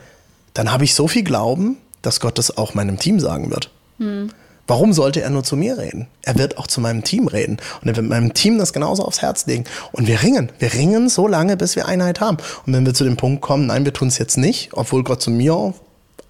[0.54, 3.72] dann habe ich so viel Glauben, dass Gott das auch meinem Team sagen wird.
[3.98, 4.30] Hm.
[4.68, 6.06] Warum sollte er nur zu mir reden?
[6.22, 7.58] Er wird auch zu meinem Team reden.
[7.82, 9.64] Und er wird meinem Team das genauso aufs Herz legen.
[9.92, 10.52] Und wir ringen.
[10.60, 12.38] Wir ringen so lange, bis wir Einheit haben.
[12.68, 15.20] Und wenn wir zu dem Punkt kommen, nein, wir tun es jetzt nicht, obwohl Gott
[15.20, 15.74] zu mir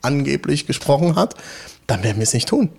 [0.04, 1.36] angeblich gesprochen hat,
[1.88, 2.70] dann werden wir es nicht tun.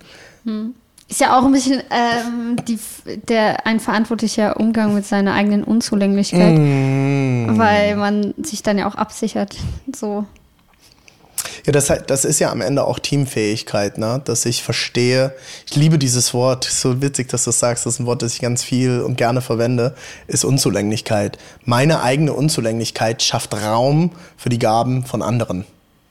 [0.45, 0.73] Hm.
[1.07, 2.79] Ist ja auch ein bisschen ähm, die,
[3.27, 7.59] der, ein verantwortlicher Umgang mit seiner eigenen Unzulänglichkeit, mm.
[7.59, 9.55] weil man sich dann ja auch absichert.
[9.95, 10.25] So.
[11.65, 14.19] Ja, das, das ist ja am Ende auch Teamfähigkeit, ne?
[14.25, 15.33] dass ich verstehe.
[15.67, 18.33] Ich liebe dieses Wort, so witzig, dass du das sagst, das ist ein Wort, das
[18.33, 19.95] ich ganz viel und gerne verwende,
[20.25, 21.37] ist Unzulänglichkeit.
[21.65, 25.65] Meine eigene Unzulänglichkeit schafft Raum für die Gaben von anderen,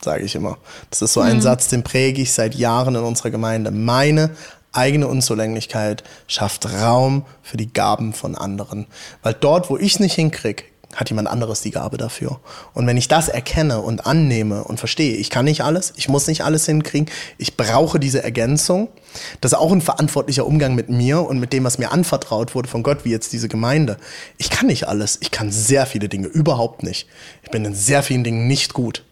[0.05, 0.59] sage ich immer.
[0.91, 1.43] Das ist so ein mhm.
[1.43, 3.71] Satz, den präge ich seit Jahren in unserer Gemeinde.
[3.71, 4.31] Meine
[4.73, 8.87] eigene Unzulänglichkeit schafft Raum für die Gaben von anderen.
[9.23, 12.41] Weil dort, wo ich es nicht hinkriege, hat jemand anderes die Gabe dafür.
[12.73, 16.27] Und wenn ich das erkenne und annehme und verstehe, ich kann nicht alles, ich muss
[16.27, 18.89] nicht alles hinkriegen, ich brauche diese Ergänzung,
[19.41, 22.69] das ist auch ein verantwortlicher Umgang mit mir und mit dem, was mir anvertraut wurde
[22.69, 23.97] von Gott, wie jetzt diese Gemeinde.
[24.39, 27.09] Ich kann nicht alles, ich kann sehr viele Dinge, überhaupt nicht.
[27.43, 29.05] Ich bin in sehr vielen Dingen nicht gut.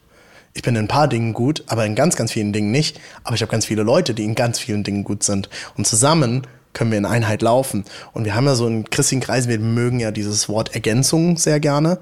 [0.55, 3.00] Ich bin in ein paar Dingen gut, aber in ganz, ganz vielen Dingen nicht.
[3.24, 5.48] Aber ich habe ganz viele Leute, die in ganz vielen Dingen gut sind.
[5.76, 7.84] Und zusammen können wir in Einheit laufen.
[8.12, 11.61] Und wir haben ja so in christlichen Kreisen, wir mögen ja dieses Wort Ergänzung sehr
[11.61, 11.98] gerne.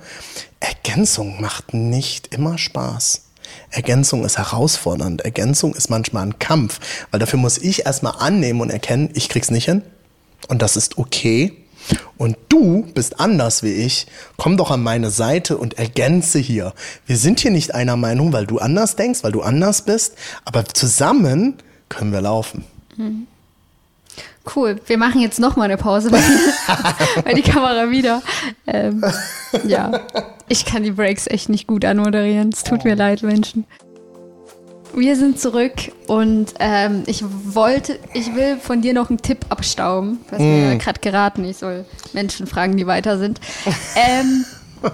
[0.60, 3.22] Ergänzung macht nicht immer Spaß.
[3.70, 5.22] Ergänzung ist herausfordernd.
[5.22, 6.80] Ergänzung ist manchmal ein Kampf,
[7.10, 9.82] weil dafür muss ich erstmal annehmen und erkennen, ich krieg's nicht hin.
[10.48, 11.59] Und das ist okay.
[12.16, 14.06] Und du bist anders wie ich.
[14.36, 16.74] Komm doch an meine Seite und ergänze hier.
[17.06, 20.64] Wir sind hier nicht einer Meinung, weil du anders denkst, weil du anders bist, aber
[20.66, 21.54] zusammen
[21.88, 22.64] können wir laufen.
[22.96, 23.26] Mhm.
[24.56, 26.22] Cool, wir machen jetzt nochmal eine Pause, weil,
[27.24, 28.22] weil, die Kamera wieder.
[28.66, 29.04] Ähm,
[29.64, 30.00] ja,
[30.48, 32.50] ich kann die Breaks echt nicht gut anmoderieren.
[32.50, 33.66] Es tut mir leid, Menschen.
[34.94, 40.18] Wir sind zurück und ähm, ich wollte, ich will von dir noch einen Tipp abstauben.
[40.30, 40.68] Hast mm.
[40.68, 43.40] mir gerade geraten, ich soll Menschen fragen, die weiter sind.
[43.96, 44.44] Ähm,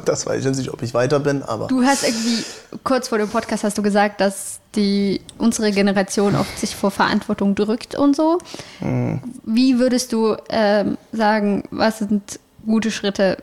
[0.04, 1.68] das weiß ich nicht, ob ich weiter bin, aber.
[1.68, 2.44] Du hast irgendwie,
[2.82, 7.54] kurz vor dem Podcast hast du gesagt, dass die, unsere Generation oft sich vor Verantwortung
[7.54, 8.38] drückt und so.
[8.80, 9.16] Mm.
[9.44, 13.38] Wie würdest du ähm, sagen, was sind gute Schritte?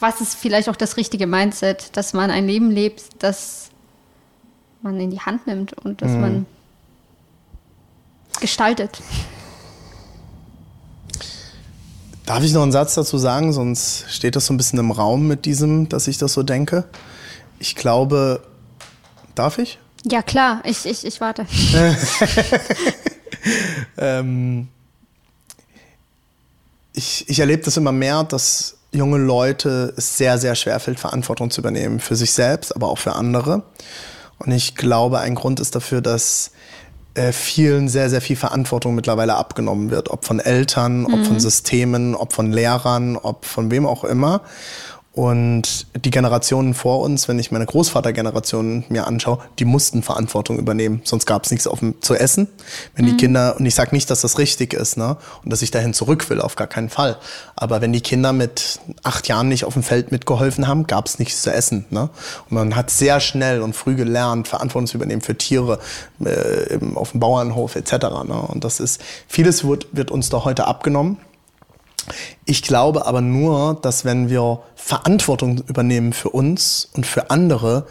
[0.00, 3.67] Was ist vielleicht auch das richtige Mindset, dass man ein Leben lebt, das
[4.82, 6.20] man in die Hand nimmt und dass mm.
[6.20, 6.46] man
[8.40, 9.00] gestaltet?
[12.26, 13.52] Darf ich noch einen Satz dazu sagen?
[13.52, 16.84] Sonst steht das so ein bisschen im Raum mit diesem, dass ich das so denke.
[17.58, 18.42] Ich glaube,
[19.34, 19.78] darf ich?
[20.04, 21.46] Ja, klar, ich, ich, ich warte.
[23.98, 24.68] ähm,
[26.92, 31.50] ich, ich erlebe das immer mehr, dass junge Leute es sehr, sehr schwer fällt, Verantwortung
[31.50, 32.00] zu übernehmen.
[32.00, 33.64] Für sich selbst, aber auch für andere.
[34.38, 36.52] Und ich glaube, ein Grund ist dafür, dass
[37.14, 40.10] äh, vielen sehr, sehr viel Verantwortung mittlerweile abgenommen wird.
[40.10, 41.40] Ob von Eltern, ob von mhm.
[41.40, 44.42] Systemen, ob von Lehrern, ob von wem auch immer.
[45.18, 51.00] Und die Generationen vor uns, wenn ich meine Großvatergeneration mir anschaue, die mussten Verantwortung übernehmen,
[51.02, 52.46] sonst gab es nichts auf dem, zu essen.
[52.94, 53.08] Wenn mhm.
[53.10, 55.16] die Kinder, und ich sage nicht, dass das richtig ist, ne?
[55.42, 57.16] Und dass ich dahin zurück will, auf gar keinen Fall.
[57.56, 61.18] Aber wenn die Kinder mit acht Jahren nicht auf dem Feld mitgeholfen haben, gab es
[61.18, 61.86] nichts zu essen.
[61.90, 62.10] Ne?
[62.48, 65.80] Und man hat sehr schnell und früh gelernt, Verantwortung zu übernehmen für Tiere
[66.24, 67.92] äh, auf dem Bauernhof etc.
[68.24, 68.40] Ne?
[68.40, 71.16] Und das ist, vieles wird, wird uns da heute abgenommen.
[72.44, 77.86] Ich glaube aber nur, dass wenn wir Verantwortung übernehmen für uns und für andere,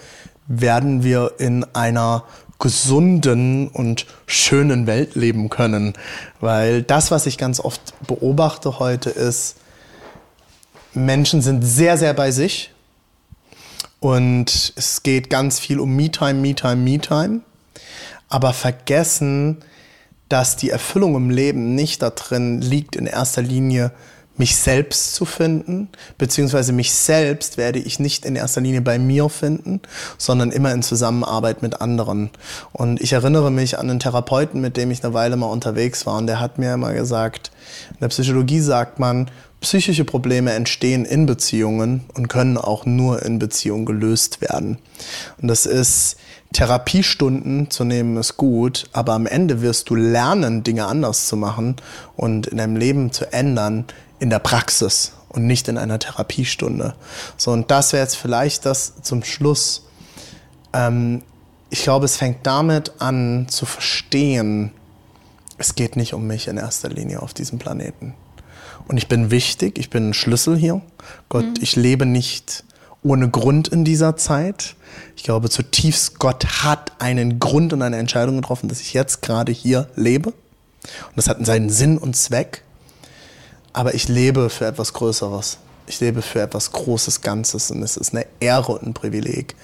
[0.47, 2.23] werden wir in einer
[2.59, 5.93] gesunden und schönen Welt leben können.
[6.39, 9.57] Weil das, was ich ganz oft beobachte heute, ist,
[10.93, 12.71] Menschen sind sehr, sehr bei sich.
[13.99, 17.41] Und es geht ganz viel um Me-Time, Me-Time, Me-Time.
[18.29, 19.57] Aber vergessen,
[20.29, 23.91] dass die Erfüllung im Leben nicht darin liegt, in erster Linie
[24.37, 29.29] mich selbst zu finden, beziehungsweise mich selbst werde ich nicht in erster Linie bei mir
[29.29, 29.81] finden,
[30.17, 32.29] sondern immer in Zusammenarbeit mit anderen.
[32.71, 36.17] Und ich erinnere mich an einen Therapeuten, mit dem ich eine Weile mal unterwegs war,
[36.17, 37.51] und der hat mir immer gesagt,
[37.91, 43.39] in der Psychologie sagt man, psychische Probleme entstehen in Beziehungen und können auch nur in
[43.39, 44.77] Beziehungen gelöst werden.
[45.41, 46.17] Und das ist
[46.53, 51.75] Therapiestunden zu nehmen ist gut, aber am Ende wirst du lernen, Dinge anders zu machen
[52.15, 53.85] und in deinem Leben zu ändern
[54.19, 56.95] in der Praxis und nicht in einer Therapiestunde.
[57.35, 59.85] So, und das wäre jetzt vielleicht das zum Schluss.
[60.73, 61.21] Ähm,
[61.69, 64.71] ich glaube, es fängt damit an zu verstehen,
[65.57, 68.13] es geht nicht um mich in erster Linie auf diesem Planeten.
[68.87, 70.81] Und ich bin wichtig, ich bin ein Schlüssel hier.
[71.29, 71.55] Gott, mhm.
[71.59, 72.63] ich lebe nicht
[73.03, 74.75] ohne Grund in dieser Zeit.
[75.15, 79.51] Ich glaube zutiefst, Gott hat einen Grund und eine Entscheidung getroffen, dass ich jetzt gerade
[79.51, 80.29] hier lebe.
[80.29, 82.63] Und das hat seinen Sinn und Zweck.
[83.73, 85.57] Aber ich lebe für etwas Größeres.
[85.87, 87.71] Ich lebe für etwas Großes Ganzes.
[87.71, 89.55] Und es ist eine Ehre und ein Privileg,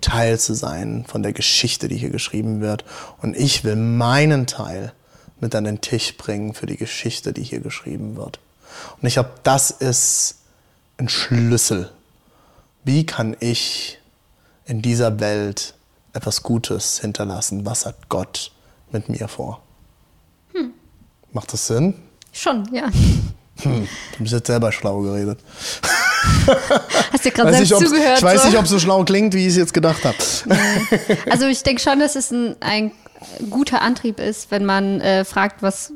[0.00, 2.84] Teil zu sein von der Geschichte, die hier geschrieben wird.
[3.20, 4.92] Und ich will meinen Teil
[5.40, 8.40] mit an den Tisch bringen für die Geschichte, die hier geschrieben wird.
[9.00, 10.36] Und ich glaube, das ist
[10.96, 11.90] ein Schlüssel.
[12.84, 13.99] Wie kann ich
[14.70, 15.74] in dieser Welt
[16.12, 17.66] etwas Gutes hinterlassen?
[17.66, 18.52] Was hat Gott
[18.92, 19.60] mit mir vor?
[20.54, 20.70] Hm.
[21.32, 21.94] Macht das Sinn?
[22.32, 22.88] Schon, ja.
[23.62, 25.38] Hm, du bist jetzt selber schlau geredet.
[27.12, 28.16] Hast du gerade selbst zugehört?
[28.16, 28.48] Ich weiß so.
[28.48, 30.16] nicht, ob es so schlau klingt, wie ich es jetzt gedacht habe.
[31.30, 32.90] Also ich denke schon, dass es ein, ein,
[33.50, 35.92] guter Antrieb ist, wenn man äh, fragt, was,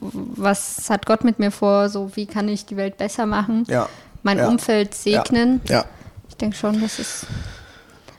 [0.00, 3.88] was hat Gott mit mir vor, so wie kann ich die Welt besser machen, ja.
[4.22, 4.48] mein ja.
[4.48, 5.62] Umfeld segnen.
[5.70, 5.86] Ja.
[6.28, 7.24] Ich denke schon, dass es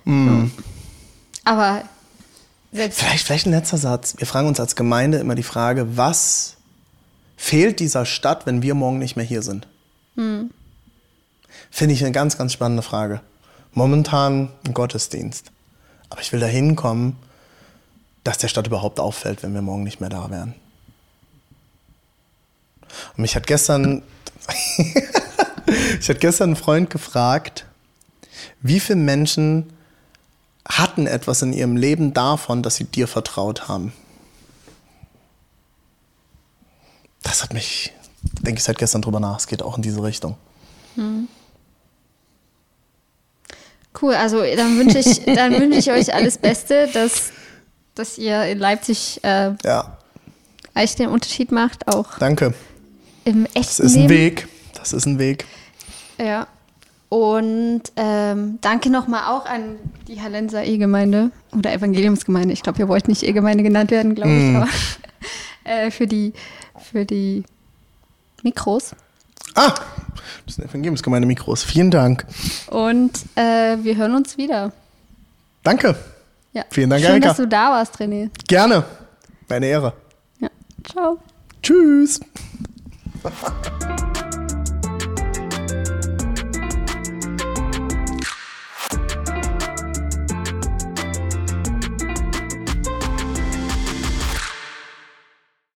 [0.05, 0.45] Mm.
[1.43, 1.83] Aber
[2.71, 4.15] vielleicht, vielleicht ein letzter Satz.
[4.17, 6.55] Wir fragen uns als Gemeinde immer die Frage, was
[7.37, 9.67] fehlt dieser Stadt, wenn wir morgen nicht mehr hier sind?
[10.15, 10.51] Hm.
[11.69, 13.21] Finde ich eine ganz, ganz spannende Frage.
[13.73, 15.51] Momentan ein Gottesdienst.
[16.09, 17.15] Aber ich will da hinkommen,
[18.23, 20.53] dass der Stadt überhaupt auffällt, wenn wir morgen nicht mehr da wären.
[23.15, 24.03] Und mich hat gestern,
[25.99, 27.65] ich hatte gestern einen Freund gefragt,
[28.61, 29.71] wie viele Menschen
[30.67, 33.93] hatten etwas in ihrem Leben davon, dass sie dir vertraut haben.
[37.23, 37.93] Das hat mich,
[38.41, 39.37] denke ich, seit gestern drüber nach.
[39.37, 40.37] Es geht auch in diese Richtung.
[40.95, 41.27] Hm.
[43.99, 47.31] Cool, also dann wünsche ich, dann wünsche ich euch alles Beste, dass,
[47.93, 49.97] dass ihr in Leipzig äh, ja.
[50.73, 52.53] echt den Unterschied macht, auch Danke.
[53.25, 54.09] im echten Das ist ein Leben.
[54.09, 54.47] Weg.
[54.75, 55.45] Das ist ein Weg.
[56.17, 56.47] Ja.
[57.11, 59.75] Und ähm, danke nochmal auch an
[60.07, 62.53] die Hallenser E-Gemeinde oder Evangeliumsgemeinde.
[62.53, 64.55] Ich glaube, ihr wollt nicht E-Gemeinde genannt werden, glaube ich, mm.
[64.55, 64.67] aber
[65.65, 66.31] äh, für, die,
[66.79, 67.43] für die
[68.43, 68.95] Mikros.
[69.55, 69.73] Ah,
[70.45, 71.65] das sind Evangeliumsgemeinde Mikros.
[71.65, 72.25] Vielen Dank.
[72.67, 74.71] Und äh, wir hören uns wieder.
[75.63, 75.97] Danke.
[76.53, 76.63] Ja.
[76.69, 77.27] Vielen Dank, Schön, Erika.
[77.27, 78.29] dass du da warst, René.
[78.47, 78.85] Gerne.
[79.49, 79.91] Meine Ehre.
[80.39, 80.47] Ja.
[80.89, 81.17] Ciao.
[81.61, 82.21] Tschüss.